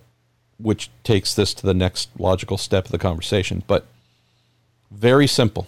[0.59, 3.63] which takes this to the next logical step of the conversation.
[3.65, 3.85] But
[4.91, 5.67] very simple.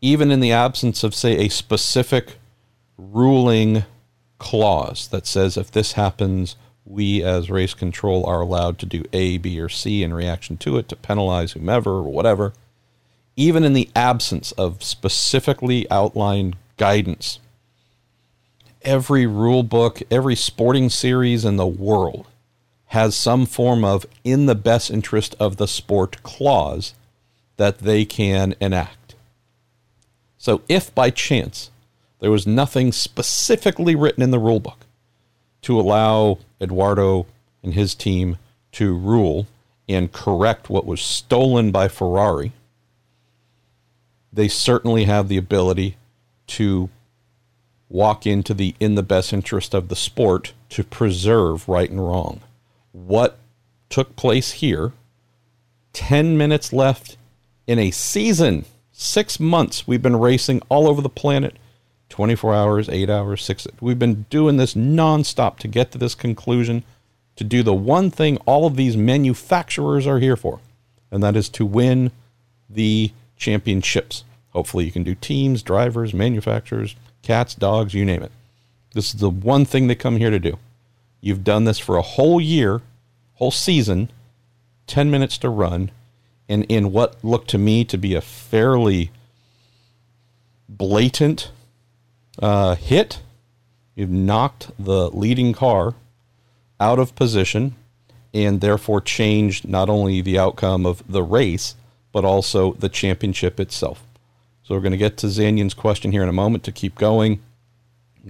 [0.00, 2.36] Even in the absence of, say, a specific
[2.98, 3.84] ruling
[4.38, 9.38] clause that says if this happens, we as race control are allowed to do A,
[9.38, 12.52] B, or C in reaction to it to penalize whomever or whatever
[13.36, 17.38] even in the absence of specifically outlined guidance.
[18.82, 22.26] Every rule book, every sporting series in the world
[22.86, 26.94] has some form of in the best interest of the sport clause
[27.56, 29.14] that they can enact.
[30.38, 31.70] So, if by chance
[32.20, 34.86] there was nothing specifically written in the rule book
[35.62, 37.26] to allow Eduardo
[37.62, 38.38] and his team
[38.72, 39.46] to rule
[39.88, 42.52] and correct what was stolen by Ferrari,
[44.34, 45.96] they certainly have the ability
[46.46, 46.90] to
[47.88, 52.40] walk into the in the best interest of the sport to preserve right and wrong.
[52.92, 53.38] What
[53.88, 54.92] took place here,
[55.92, 57.16] 10 minutes left
[57.66, 61.56] in a season, six months, we've been racing all over the planet.
[62.10, 63.66] 24 hours, 8 hours, 6.
[63.80, 66.84] We've been doing this nonstop to get to this conclusion,
[67.34, 70.60] to do the one thing all of these manufacturers are here for,
[71.10, 72.12] and that is to win
[72.68, 74.24] the championships.
[74.50, 78.32] Hopefully, you can do teams, drivers, manufacturers, cats, dogs, you name it.
[78.92, 80.58] This is the one thing they come here to do.
[81.20, 82.82] You've done this for a whole year,
[83.34, 84.10] whole season,
[84.86, 85.90] 10 minutes to run,
[86.48, 89.10] and in what looked to me to be a fairly
[90.68, 91.50] blatant
[92.40, 93.20] uh, hit,
[93.94, 95.94] you've knocked the leading car
[96.78, 97.74] out of position
[98.32, 101.76] and therefore changed not only the outcome of the race,
[102.14, 104.06] but also the championship itself.
[104.62, 107.42] So we're going to get to Zanyan's question here in a moment to keep going.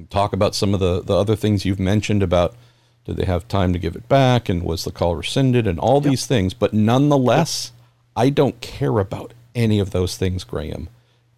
[0.09, 2.57] Talk about some of the, the other things you've mentioned about
[3.05, 5.97] did they have time to give it back and was the call rescinded and all
[5.97, 6.05] yep.
[6.05, 6.55] these things.
[6.55, 7.73] But nonetheless,
[8.17, 10.89] I don't care about any of those things, Graham.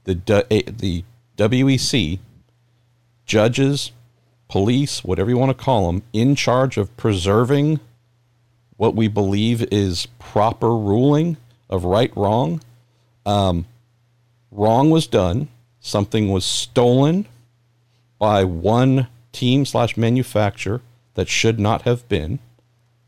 [0.05, 1.03] The, the
[1.37, 2.21] WEC,
[3.27, 3.91] judges,
[4.49, 7.81] police, whatever you want to call them, in charge of preserving
[8.77, 12.61] what we believe is proper ruling of right wrong.
[13.25, 13.67] Um,
[14.51, 15.49] wrong was done.
[15.81, 17.27] Something was stolen
[18.19, 20.81] by one team slash manufacturer
[21.15, 22.39] that should not have been.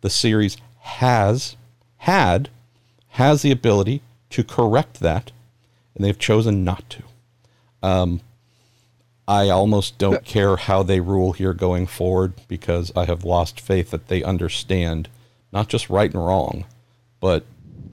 [0.00, 1.56] The series has
[1.98, 2.48] had
[3.12, 5.32] has the ability to correct that,
[5.94, 7.02] and they've chosen not to.
[7.82, 8.20] Um,
[9.26, 13.90] I almost don't care how they rule here going forward because I have lost faith
[13.90, 15.08] that they understand
[15.52, 16.64] not just right and wrong,
[17.20, 17.44] but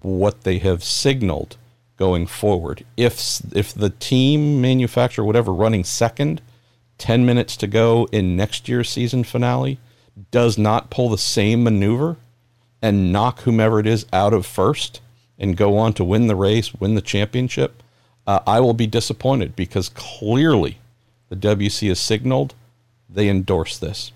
[0.06, 1.58] what they have signaled
[1.98, 2.86] going forward.
[2.98, 6.41] If if the team manufacturer whatever running second,
[6.98, 9.80] 10 minutes to go in next year's season finale
[10.32, 12.18] does not pull the same maneuver
[12.82, 15.02] and knock whomever it is out of first
[15.38, 17.84] and go on to win the race, win the championship,
[18.26, 20.78] uh, I will be disappointed because clearly
[21.30, 22.54] the WC has signaled
[23.10, 24.12] they endorse this.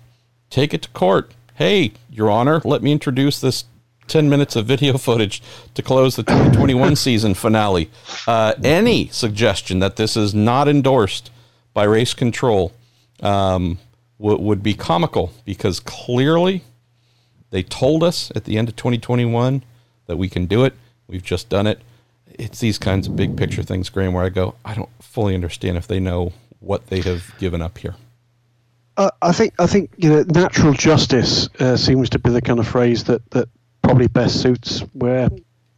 [0.50, 1.32] Take it to court.
[1.54, 3.64] Hey, Your Honor, let me introduce this
[4.10, 5.42] 10 minutes of video footage
[5.74, 7.90] to close the 2021 season finale.
[8.26, 11.30] Uh, any suggestion that this is not endorsed
[11.72, 12.72] by race control
[13.22, 13.78] um,
[14.18, 16.62] w- would be comical because clearly
[17.50, 19.62] they told us at the end of 2021
[20.06, 20.74] that we can do it.
[21.06, 21.80] We've just done it.
[22.26, 25.76] It's these kinds of big picture things, Graham, where I go, I don't fully understand
[25.76, 27.94] if they know what they have given up here.
[28.96, 32.58] Uh, I think I think you know natural justice uh, seems to be the kind
[32.58, 33.48] of phrase that that
[33.82, 35.28] probably best suits where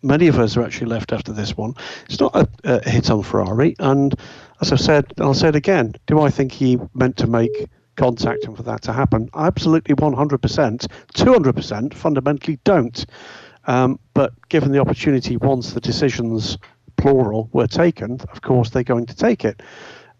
[0.02, 1.74] many of us are actually left after this one.
[2.06, 4.14] It's not a, a hit on Ferrari, and
[4.60, 5.94] as I've said, I'll say it again.
[6.06, 9.28] Do I think he meant to make contact and for that to happen?
[9.34, 11.94] Absolutely, one hundred percent, two hundred percent.
[11.94, 13.04] Fundamentally, don't.
[13.66, 16.58] Um, but given the opportunity, once the decisions,
[16.96, 19.62] plural, were taken, of course they're going to take it.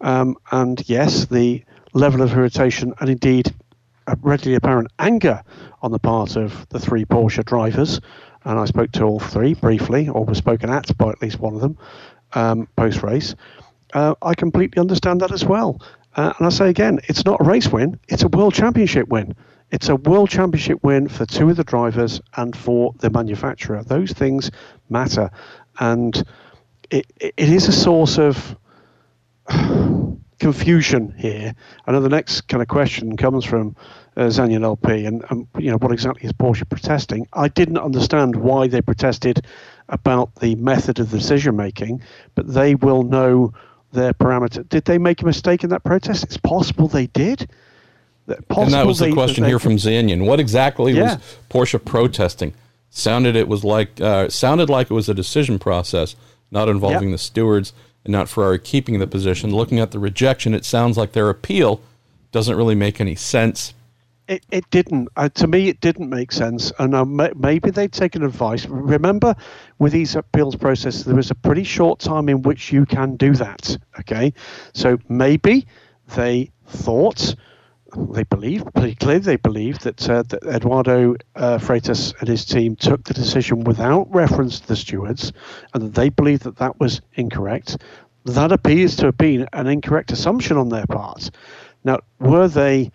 [0.01, 3.55] Um, and yes, the level of irritation and indeed
[4.20, 5.42] readily apparent anger
[5.82, 8.00] on the part of the three Porsche drivers,
[8.44, 11.54] and I spoke to all three briefly, or was spoken at by at least one
[11.54, 11.78] of them
[12.34, 13.34] um, post race.
[13.94, 15.80] Uh, I completely understand that as well.
[16.16, 19.34] Uh, and I say again, it's not a race win, it's a world championship win.
[19.70, 23.82] It's a world championship win for two of the drivers and for the manufacturer.
[23.82, 24.50] Those things
[24.90, 25.30] matter.
[25.80, 26.22] And
[26.90, 28.54] it, it is a source of
[30.42, 31.55] confusion here.
[31.87, 33.76] I know the next kind of question comes from
[34.16, 37.28] uh, Zanyan LP, and um, you know what exactly is Porsche protesting?
[37.33, 39.46] I didn't understand why they protested
[39.88, 42.02] about the method of decision making,
[42.35, 43.55] but they will know
[43.92, 44.68] their parameter.
[44.68, 46.24] Did they make a mistake in that protest?
[46.24, 47.48] It's possible they did.
[48.48, 50.26] Possible and that was the they, question here from Zanyan.
[50.26, 51.14] What exactly yeah.
[51.14, 52.52] was Porsche protesting?
[52.90, 56.16] Sounded it was like uh, sounded like it was a decision process,
[56.50, 57.14] not involving yep.
[57.14, 57.72] the stewards
[58.04, 59.54] and not Ferrari keeping the position.
[59.54, 61.80] Looking at the rejection, it sounds like their appeal
[62.32, 63.74] doesn't really make any sense.
[64.28, 65.08] It, it didn't.
[65.16, 66.72] Uh, to me, it didn't make sense.
[66.78, 68.66] And uh, maybe they'd taken advice.
[68.66, 69.34] Remember,
[69.78, 73.32] with these appeals processes, there is a pretty short time in which you can do
[73.34, 73.76] that.
[73.98, 74.32] Okay.
[74.72, 75.66] So maybe
[76.14, 77.34] they thought,
[77.96, 82.76] they believe, pretty clearly they believe that, uh, that Eduardo uh, Freitas and his team
[82.76, 85.33] took the decision without reference to the stewards
[85.74, 87.76] and that they believe that that was incorrect.
[88.24, 91.31] That appears to have been an incorrect assumption on their part.
[91.85, 92.92] Now, were they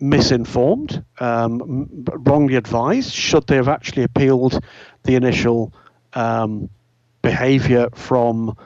[0.00, 3.12] misinformed, um, wrongly advised?
[3.12, 4.62] Should they have actually appealed
[5.04, 5.72] the initial
[6.12, 6.68] um,
[7.22, 8.56] behaviour from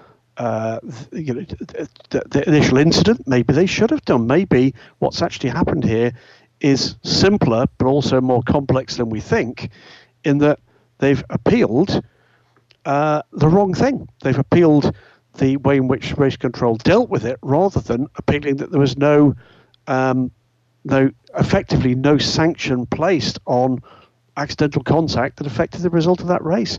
[0.41, 0.81] uh,
[1.13, 1.41] you know,
[2.09, 3.29] the, the, initial incident?
[3.29, 4.27] Maybe they should have done.
[4.27, 6.15] Maybe what's actually happened here
[6.61, 9.69] is simpler, but also more complex than we think,
[10.25, 10.59] in that
[10.97, 12.03] they've appealed
[12.87, 14.09] uh, the wrong thing.
[14.23, 14.97] They've appealed
[15.37, 18.97] the way in which race control dealt with it, rather than appealing that there was
[18.97, 19.35] no
[19.89, 20.31] um,
[20.85, 23.79] no effectively no sanction placed on
[24.39, 26.79] accidental contact that affected the result of that race.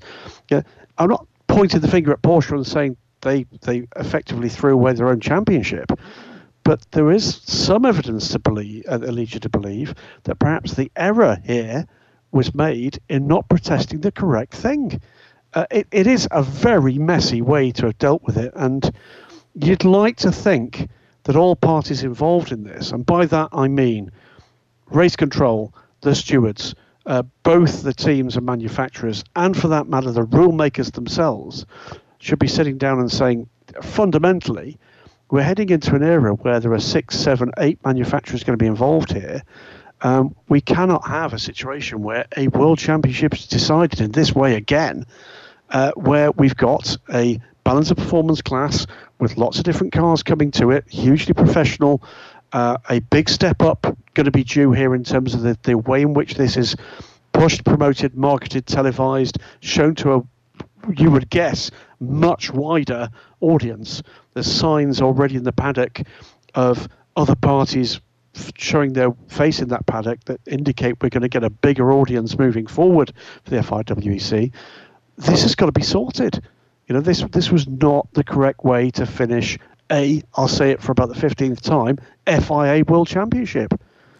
[0.50, 0.63] Yeah,
[0.97, 5.10] I'm not pointing the finger at Porsche and saying they they effectively threw away their
[5.10, 5.92] own championship,
[6.64, 10.92] but there is some evidence to believe, uh, lead you to believe that perhaps the
[10.96, 11.88] error here
[12.32, 15.02] was made in not protesting the correct thing.
[15.54, 18.91] Uh, it, it is a very messy way to have dealt with it, and
[19.56, 20.88] you'd like to think
[21.24, 24.12] that all parties involved in this, and by that I mean
[24.89, 26.74] race control, the stewards,
[27.06, 31.66] uh, both the teams and manufacturers, and for that matter, the rule makers themselves,
[32.22, 33.49] should be sitting down and saying,
[33.82, 34.78] fundamentally,
[35.32, 38.67] we're heading into an era where there are six, seven, eight manufacturers going to be
[38.67, 39.41] involved here.
[40.01, 44.55] Um, we cannot have a situation where a world championship is decided in this way
[44.55, 45.05] again,
[45.69, 48.86] uh, where we've got a balance of performance class
[49.19, 52.03] with lots of different cars coming to it, hugely professional.
[52.53, 55.78] Uh, a big step up going to be due here in terms of the, the
[55.78, 56.76] way in which this is
[57.32, 60.24] pushed, promoted, marketed, televised, shown to a,
[60.96, 63.10] you would guess, much wider
[63.40, 64.02] audience.
[64.34, 66.02] There's signs already in the paddock
[66.56, 68.00] of other parties
[68.56, 72.38] showing their face in that paddock that indicate we're going to get a bigger audience
[72.38, 73.12] moving forward
[73.44, 74.54] for the FIA WEC.
[75.18, 76.42] This has got to be sorted.
[76.88, 79.58] You know, this this was not the correct way to finish
[79.92, 80.24] a.
[80.36, 82.00] I'll say it for about the fifteenth time.
[82.26, 83.74] FIA World Championship.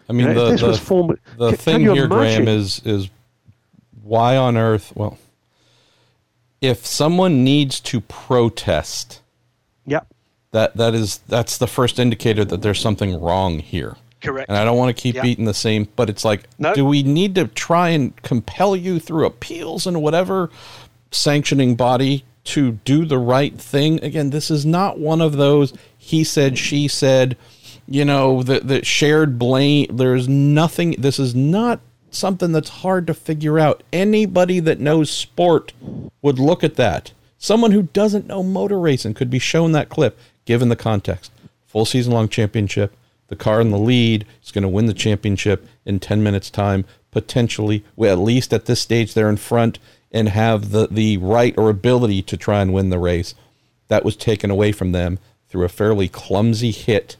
[0.08, 2.44] I mean, you know, the, the, form, the can, thing can here, imagine?
[2.44, 3.10] Graham, is is
[4.02, 4.92] why on earth?
[4.94, 5.18] Well,
[6.62, 9.20] if someone needs to protest,
[9.84, 10.00] yeah,
[10.52, 13.96] that that is that's the first indicator that there's something wrong here.
[14.22, 14.48] Correct.
[14.48, 16.72] And I don't want to keep beating the same, but it's like, no.
[16.74, 20.48] do we need to try and compel you through appeals and whatever
[21.10, 24.02] sanctioning body to do the right thing?
[24.04, 27.36] Again, this is not one of those he said, she said,
[27.86, 29.86] you know, the, the shared blame.
[29.96, 31.80] There's nothing, this is not
[32.14, 33.82] something that's hard to figure out.
[33.92, 35.72] Anybody that knows sport
[36.20, 37.12] would look at that.
[37.38, 41.32] Someone who doesn't know motor racing could be shown that clip, given the context.
[41.66, 42.94] Full season long championship,
[43.28, 46.84] the car in the lead is going to win the championship in 10 minutes time
[47.12, 49.78] potentially at least at this stage they're in front
[50.10, 53.34] and have the, the right or ability to try and win the race
[53.88, 57.16] that was taken away from them through a fairly clumsy hit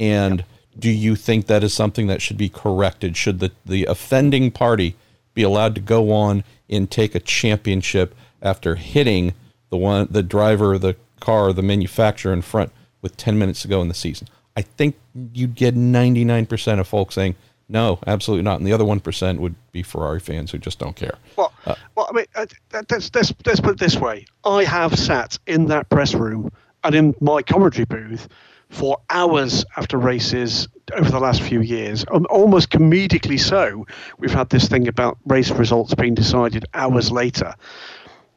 [0.00, 0.44] and
[0.78, 4.94] do you think that is something that should be corrected should the, the offending party
[5.34, 9.34] be allowed to go on and take a championship after hitting
[9.70, 12.72] the one the driver the car the manufacturer in front
[13.02, 14.96] with 10 minutes to go in the season I think
[15.34, 17.36] you'd get 99% of folks saying,
[17.68, 18.58] no, absolutely not.
[18.58, 21.18] And the other 1% would be Ferrari fans who just don't care.
[21.36, 22.46] Well, uh, well I mean, uh,
[22.90, 24.24] let's, let's, let's put it this way.
[24.44, 26.50] I have sat in that press room
[26.84, 28.28] and in my commentary booth
[28.70, 33.86] for hours after races over the last few years, um, almost comedically so.
[34.18, 37.54] We've had this thing about race results being decided hours later.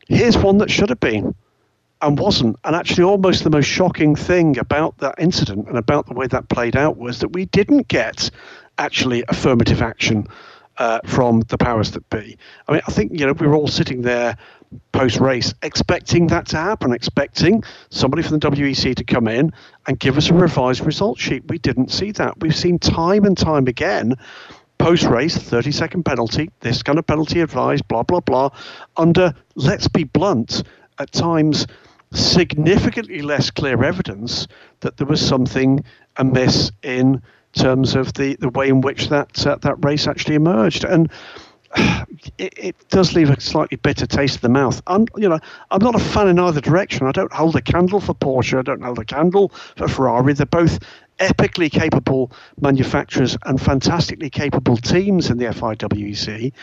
[0.07, 1.36] Here's one that should have been
[2.01, 2.57] and wasn't.
[2.63, 6.49] And actually, almost the most shocking thing about that incident and about the way that
[6.49, 8.32] played out was that we didn't get
[8.77, 10.27] actually affirmative action
[10.80, 12.38] uh, from the powers that be.
[12.67, 14.38] I mean, I think you know we were all sitting there
[14.91, 19.51] post race expecting that to happen, expecting somebody from the WEC to come in
[19.88, 21.43] and give us a revised result sheet.
[21.47, 22.39] We didn't see that.
[22.39, 24.15] We've seen time and time again.
[24.77, 28.49] Post race, 30 second penalty, this kind of penalty advised, blah, blah, blah.
[28.95, 30.63] Under, let's be blunt,
[30.99, 31.67] at times
[32.11, 34.47] significantly less clear evidence
[34.80, 35.84] that there was something
[36.17, 37.21] amiss in
[37.54, 40.84] terms of the, the way in which that uh, that race actually emerged.
[40.84, 41.12] And
[42.38, 44.82] it, it, does leave a slightly bitter taste in the mouth.
[44.88, 45.39] I'm, you know,
[45.72, 47.08] I'm not a fan in either direction.
[47.08, 48.58] I don't hold a candle for Porsche.
[48.58, 50.34] I don't hold a candle for Ferrari.
[50.34, 50.80] They're both
[51.20, 56.54] epically capable manufacturers and fantastically capable teams in the FIA WEC.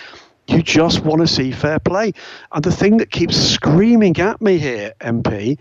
[0.49, 2.13] You just want to see fair play.
[2.53, 5.59] And the thing that keeps screaming at me here, MP,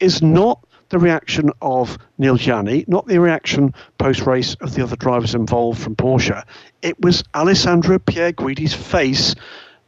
[0.00, 0.60] is not
[0.94, 5.82] the reaction of Neel Jani, not the reaction post race of the other drivers involved
[5.82, 6.44] from Porsche.
[6.82, 9.34] It was Alessandro Pierguidi's face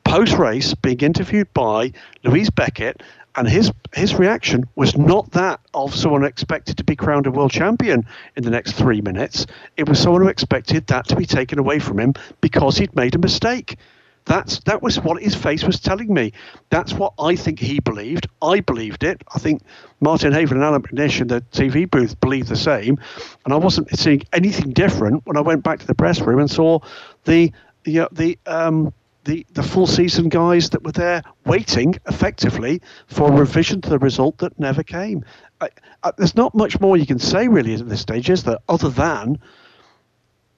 [0.02, 1.92] post race being interviewed by
[2.24, 3.04] Louise Beckett,
[3.36, 7.52] and his his reaction was not that of someone expected to be crowned a world
[7.52, 8.04] champion
[8.36, 9.46] in the next three minutes.
[9.76, 13.14] It was someone who expected that to be taken away from him because he'd made
[13.14, 13.78] a mistake.
[14.26, 16.32] That's that was what his face was telling me.
[16.68, 18.28] That's what I think he believed.
[18.42, 19.22] I believed it.
[19.34, 19.62] I think
[20.00, 22.98] Martin Haven and Allan McNish in the TV booth believed the same,
[23.44, 26.50] and I wasn't seeing anything different when I went back to the press room and
[26.50, 26.80] saw
[27.24, 27.52] the
[27.84, 28.92] the uh, the um,
[29.26, 33.98] the, the full season guys that were there waiting effectively for a revision to the
[33.98, 35.24] result that never came.
[35.60, 35.68] I,
[36.02, 38.58] I, there's not much more you can say really at this stage, is there?
[38.68, 39.38] Other than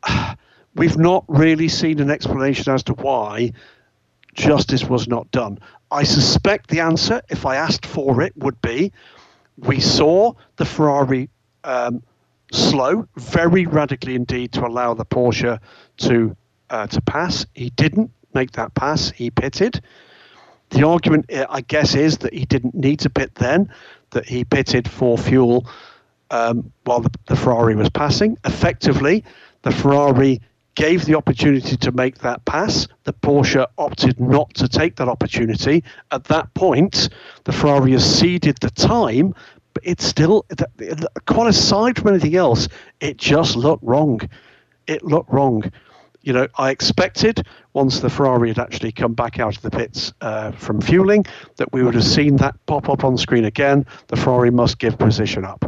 [0.79, 3.53] we've not really seen an explanation as to why
[4.35, 5.59] justice was not done.
[5.91, 8.93] I suspect the answer, if I asked for it, would be
[9.57, 11.29] we saw the Ferrari
[11.65, 12.03] um,
[12.53, 15.59] slow very radically indeed to allow the Porsche
[15.99, 16.37] to
[16.71, 17.47] uh, to pass.
[17.55, 19.11] He didn't make that pass.
[19.11, 19.83] He pitted.
[20.71, 23.73] The argument, uh, I guess, is that he didn't need to pit then.
[24.11, 25.67] That he pitted for fuel
[26.31, 28.37] um, while the, the Ferrari was passing.
[28.45, 29.25] Effectively,
[29.63, 30.41] the Ferrari
[30.79, 32.87] gave the opportunity to make that pass.
[33.03, 35.83] The Porsche opted not to take that opportunity.
[36.13, 37.09] At that point,
[37.43, 39.35] the Ferrari has ceded the time,
[39.75, 40.47] but it's still,
[41.27, 42.69] quite aside from anything else,
[43.01, 44.21] it just looked wrong.
[44.87, 45.65] It looked wrong.
[46.23, 50.13] You know, I expected once the Ferrari had actually come back out of the pits
[50.21, 51.27] uh, from fueling
[51.57, 53.85] that we would have seen that pop up on screen again.
[54.07, 55.65] The Ferrari must give position up.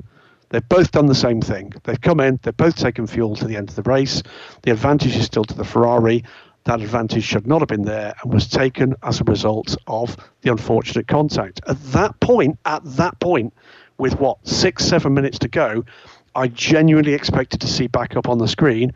[0.50, 1.72] They've both done the same thing.
[1.84, 4.22] They've come in, they've both taken fuel to the end of the race.
[4.62, 6.24] The advantage is still to the Ferrari.
[6.64, 10.50] that advantage should not have been there and was taken as a result of the
[10.50, 11.60] unfortunate contact.
[11.66, 13.54] At that point, at that point,
[13.98, 15.84] with what six, seven minutes to go,
[16.34, 18.92] I genuinely expected to see back up on the screen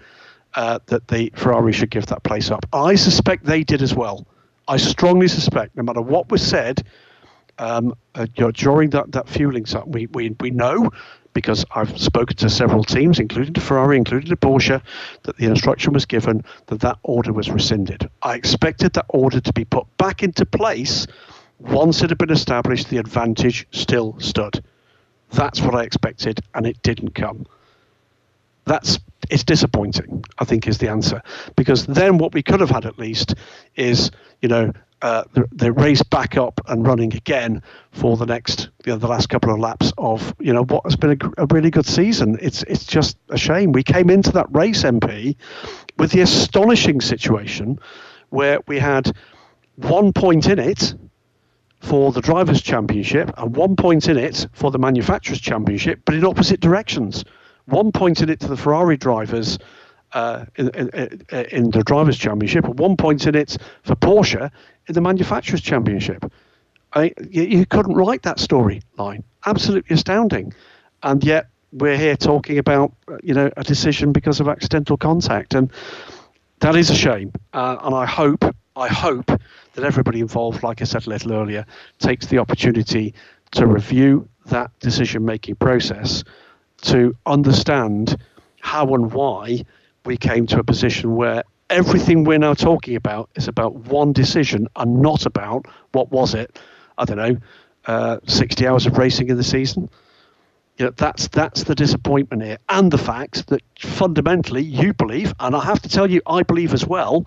[0.54, 2.66] uh, that the Ferrari should give that place up.
[2.72, 4.26] I suspect they did as well.
[4.68, 6.82] I strongly suspect, no matter what was said
[7.58, 10.90] um, uh, during that, that fueling, we, we, we know
[11.34, 14.80] because I've spoken to several teams, including the Ferrari, including the Porsche,
[15.24, 18.08] that the instruction was given that that order was rescinded.
[18.22, 21.06] I expected that order to be put back into place
[21.58, 24.62] once it had been established the advantage still stood.
[25.32, 27.46] That's what I expected, and it didn't come.
[28.64, 28.98] That's
[29.30, 30.24] it's disappointing.
[30.38, 31.22] I think is the answer
[31.56, 33.34] because then what we could have had at least
[33.74, 34.10] is
[34.40, 34.72] you know
[35.04, 39.06] uh, the, the, race back up and running again for the next you know, the
[39.06, 42.38] last couple of laps of you know what has been a, a, really good season.
[42.40, 45.36] It's it's just a shame we came into that race MP
[45.98, 47.78] with the astonishing situation
[48.30, 49.14] where we had
[49.76, 50.94] one point in it
[51.80, 56.24] for the Drivers' Championship and one point in it for the Manufacturers' Championship, but in
[56.24, 57.26] opposite directions.
[57.66, 59.58] One point in it to the Ferrari drivers
[60.14, 60.88] uh, in, in,
[61.50, 64.50] in, the Drivers' Championship, and one point in it for Porsche
[64.86, 66.30] in the Manufacturers' Championship.
[66.92, 69.24] I, you, you couldn't write that storyline.
[69.44, 70.54] Absolutely astounding.
[71.02, 72.92] And yet we're here talking about
[73.22, 75.70] you know a decision because of accidental contact, and
[76.60, 77.32] that is a shame.
[77.52, 78.44] Uh, and I hope
[78.76, 81.66] I hope that everybody involved, like I said a little earlier,
[81.98, 83.14] takes the opportunity
[83.50, 86.22] to review that decision making process
[86.82, 88.16] to understand
[88.60, 89.64] how and why
[90.04, 94.68] we came to a position where everything we're now talking about is about one decision
[94.76, 96.58] and not about what was it,
[96.98, 97.36] I don't know,
[97.86, 99.88] uh, 60 hours of racing in the season.
[100.78, 105.54] You know, that's that's the disappointment here, and the fact that fundamentally you believe, and
[105.54, 107.26] I have to tell you, I believe as well,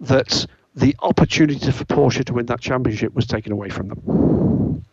[0.00, 4.84] that the opportunity for Porsche to win that championship was taken away from them.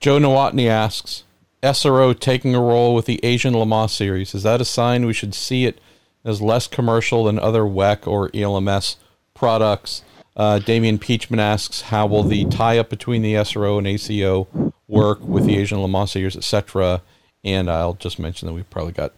[0.00, 1.24] Joe Nowotny asks,
[1.62, 5.12] SRO taking a role with the Asian Le Mans series, is that a sign we
[5.12, 5.78] should see it
[6.26, 8.96] as less commercial than other WEC or ELMS
[9.32, 10.02] products?
[10.36, 15.46] Uh, Damian Peachman asks, how will the tie-up between the SRO and ACO work with
[15.46, 17.00] the Asian series, etc.?
[17.42, 19.12] And I'll just mention that we've probably got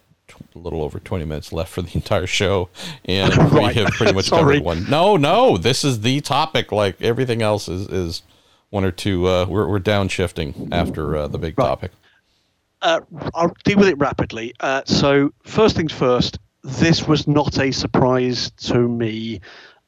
[0.54, 2.68] a little over 20 minutes left for the entire show
[3.04, 3.74] and right.
[3.74, 7.66] we have pretty much covered one no no this is the topic like everything else
[7.66, 8.22] is is
[8.70, 11.64] one or two uh, we're, we're downshifting after uh, the big right.
[11.64, 11.92] topic
[12.82, 13.00] uh,
[13.34, 18.50] i'll deal with it rapidly uh, so first things first this was not a surprise
[18.58, 19.40] to me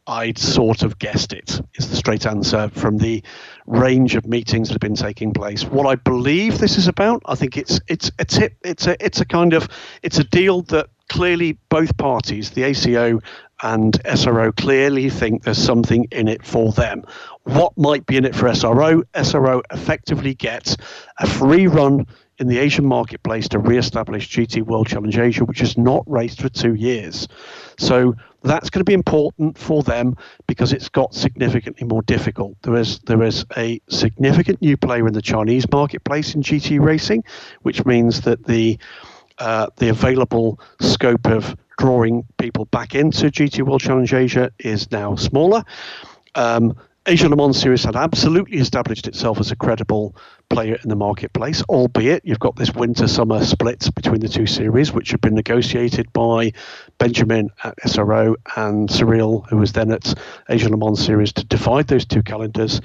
[0.07, 3.23] I'd sort of guessed it, is the straight answer from the
[3.66, 5.62] range of meetings that have been taking place.
[5.64, 9.21] What I believe this is about, I think it's it's a tip, it's a it's
[9.21, 9.68] a kind of
[10.03, 13.21] it's a deal that clearly both parties, the ACO
[13.62, 17.05] and SRO, clearly think there's something in it for them.
[17.45, 19.03] What might be in it for SRO?
[19.14, 20.77] SRO effectively gets
[21.18, 22.07] a free run
[22.41, 26.49] in the Asian marketplace to re-establish GT World Challenge Asia, which has not raced for
[26.49, 27.28] two years.
[27.78, 30.16] So that's going to be important for them
[30.47, 32.57] because it's got significantly more difficult.
[32.62, 37.24] There is there is a significant new player in the Chinese marketplace in GT racing,
[37.62, 38.78] which means that the
[39.38, 45.14] uh, the available scope of drawing people back into GT World Challenge Asia is now
[45.16, 45.62] smaller.
[46.34, 46.76] Um,
[47.11, 50.14] Asia Le Mans Series had absolutely established itself as a credible
[50.48, 54.92] player in the marketplace, albeit you've got this winter summer split between the two series,
[54.92, 56.52] which had been negotiated by
[56.98, 60.14] Benjamin at SRO and Cyril, who was then at
[60.48, 62.80] Asia Le Mans Series, to divide those two calendars.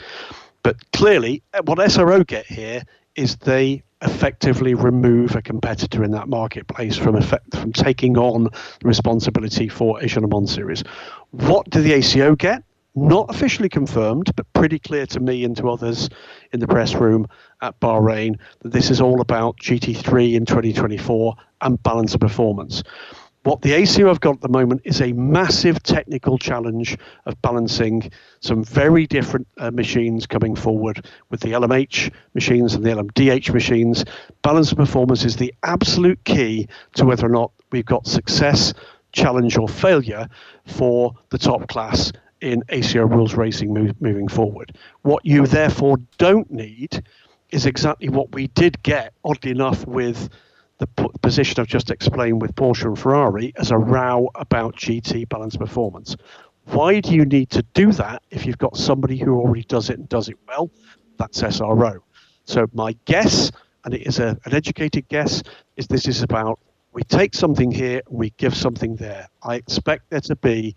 [0.64, 2.82] But clearly, eh, what SRO get here
[3.16, 8.52] is they effectively remove a competitor in that marketplace from effect, from taking on the
[8.88, 10.84] responsibility for Asia Le Mans Series.
[11.30, 12.64] What do the ACO get?
[12.96, 16.10] Not officially confirmed, but pretty clear to me and to others
[16.54, 17.28] in the press room
[17.62, 22.84] at Bahrain that this is all about GT3 in 2024 and balance of performance.
[23.44, 28.10] What the ACO have got at the moment is a massive technical challenge of balancing
[28.40, 34.04] some very different uh, machines coming forward with the LMH machines and the LMDH machines.
[34.42, 38.74] Balance of performance is the absolute key to whether or not we've got success,
[39.12, 40.28] challenge, or failure
[40.66, 42.12] for the top class
[42.46, 44.78] in ACO rules racing move, moving forward.
[45.02, 47.04] What you therefore don't need
[47.50, 50.30] is exactly what we did get, oddly enough, with
[50.78, 50.88] the
[51.24, 56.16] position I've just explained with Porsche and Ferrari as a row about GT balance performance.
[56.66, 59.98] Why do you need to do that if you've got somebody who already does it
[59.98, 60.70] and does it well?
[61.18, 62.00] That's SRO.
[62.44, 63.52] So my guess,
[63.86, 65.42] and it is a, an educated guess,
[65.78, 66.60] is this is about
[66.92, 69.28] we take something here, we give something there.
[69.44, 70.76] I expect there to be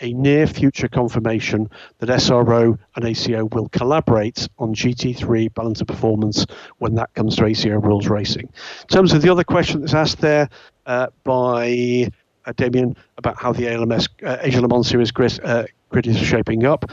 [0.00, 6.46] a near future confirmation that SRO and ACO will collaborate on GT3 balance of performance
[6.78, 8.48] when that comes to ACO rules racing.
[8.82, 10.48] In terms of the other question that's asked there
[10.86, 12.08] uh, by
[12.46, 16.18] uh, Damien about how the ALMS uh, Asia Le Mans Series grid, uh, grid is
[16.18, 16.84] shaping up,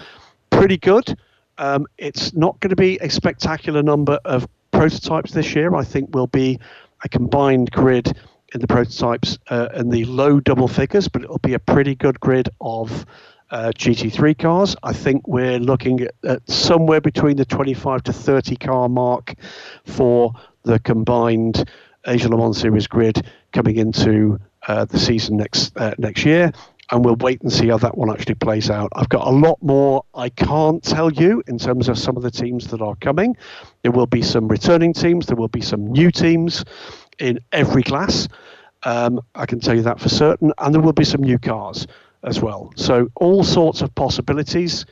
[0.49, 1.17] pretty good.
[1.57, 5.73] Um, it's not going to be a spectacular number of prototypes this year.
[5.75, 6.59] I think we'll be
[7.03, 8.15] a combined grid
[8.53, 12.19] in the prototypes uh, in the low double figures, but it'll be a pretty good
[12.19, 13.05] grid of
[13.51, 14.75] uh, GT3 cars.
[14.83, 19.35] I think we're looking at, at, somewhere between the 25 to 30 car mark
[19.85, 20.33] for
[20.63, 21.69] the combined
[22.05, 26.51] Asia Le Mans Series grid coming into uh, the season next uh, next year.
[26.89, 28.89] And we'll wait and see how that one actually plays out.
[28.95, 32.31] I've got a lot more I can't tell you in terms of some of the
[32.31, 33.35] teams that are coming.
[33.81, 36.63] There will be some returning teams, there will be some new teams
[37.19, 38.27] in every class.
[38.83, 40.51] Um, I can tell you that for certain.
[40.57, 41.87] And there will be some new cars
[42.23, 42.71] as well.
[42.75, 44.85] So, all sorts of possibilities.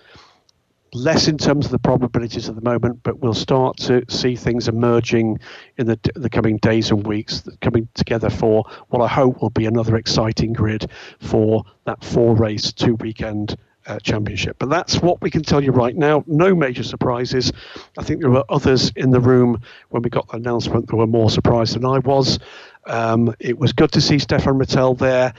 [0.94, 4.70] Less in terms of the probabilities at the moment, but we'll start to see things
[4.70, 5.40] emerging
[5.78, 9.66] in the, the coming days and weeks, coming together for what I hope will be
[9.66, 13.58] another exciting grid for that four race, two weekend
[13.88, 14.58] uh, championship.
[14.60, 16.24] But that's what we can tell you right now.
[16.28, 17.52] No major surprises.
[17.98, 21.08] I think there were others in the room when we got the announcement that were
[21.08, 22.40] more surprised than I was.
[22.86, 25.34] Um, it was good to see Stefan Ratel there.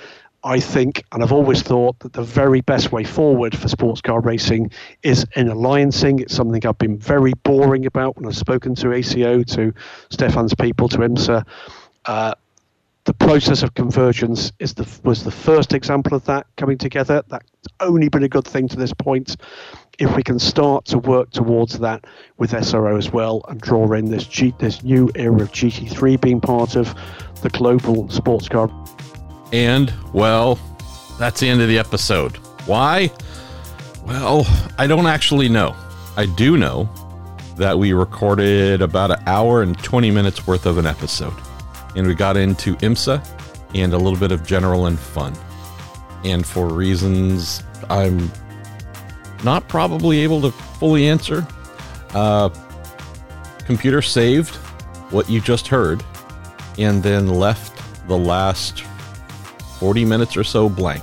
[0.44, 4.20] I think, and I've always thought that the very best way forward for sports car
[4.20, 4.70] racing
[5.02, 6.20] is in alliancing.
[6.20, 9.74] It's something I've been very boring about when I've spoken to ACO, to
[10.10, 11.44] Stefan's people, to IMSA.
[12.04, 12.34] Uh,
[13.06, 17.22] the process of convergence is the was the first example of that coming together.
[17.28, 17.46] That's
[17.78, 19.36] only been a good thing to this point.
[19.98, 22.04] If we can start to work towards that
[22.36, 26.40] with SRO as well and draw in this G, this new era of GT3 being
[26.40, 26.94] part of
[27.42, 28.68] the global sports car.
[29.52, 30.58] And well,
[31.16, 32.36] that's the end of the episode.
[32.66, 33.12] Why?
[34.04, 34.46] Well,
[34.78, 35.76] I don't actually know.
[36.16, 36.88] I do know
[37.56, 41.34] that we recorded about an hour and 20 minutes worth of an episode
[41.96, 43.26] and we got into IMSA
[43.74, 45.34] and a little bit of general and fun.
[46.24, 48.30] And for reasons I'm
[49.44, 51.46] not probably able to fully answer,
[52.14, 52.50] uh,
[53.64, 54.54] computer saved
[55.10, 56.02] what you just heard
[56.78, 58.82] and then left the last
[59.78, 61.02] 40 minutes or so blank.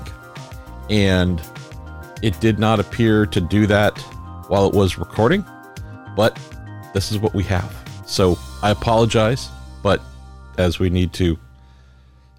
[0.89, 1.41] And
[2.21, 3.97] it did not appear to do that
[4.47, 5.45] while it was recording,
[6.15, 6.39] but
[6.93, 7.75] this is what we have.
[8.05, 9.49] So I apologize,
[10.57, 11.37] as we need to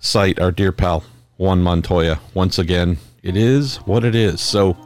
[0.00, 1.04] cite our dear pal
[1.38, 2.98] Juan Montoya once again.
[3.22, 4.40] It is what it is.
[4.40, 4.76] So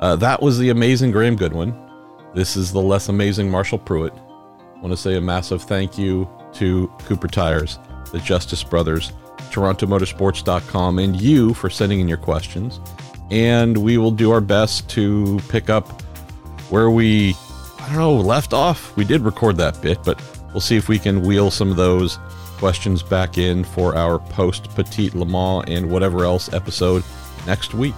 [0.00, 1.74] uh, that was the amazing Graham Goodwin.
[2.34, 4.16] This is the less amazing Marshall Pruett.
[4.76, 7.78] I want to say a massive thank you to Cooper Tires,
[8.12, 9.12] the Justice Brothers,
[9.50, 12.78] TorontoMotorsports.com, and you for sending in your questions.
[13.30, 16.02] And we will do our best to pick up
[16.70, 17.34] where we,
[17.80, 18.94] I don't know, left off.
[18.96, 20.20] We did record that bit, but
[20.52, 22.18] we'll see if we can wheel some of those
[22.56, 27.02] questions back in for our post Petit Le Mans and whatever else episode
[27.46, 27.94] next week.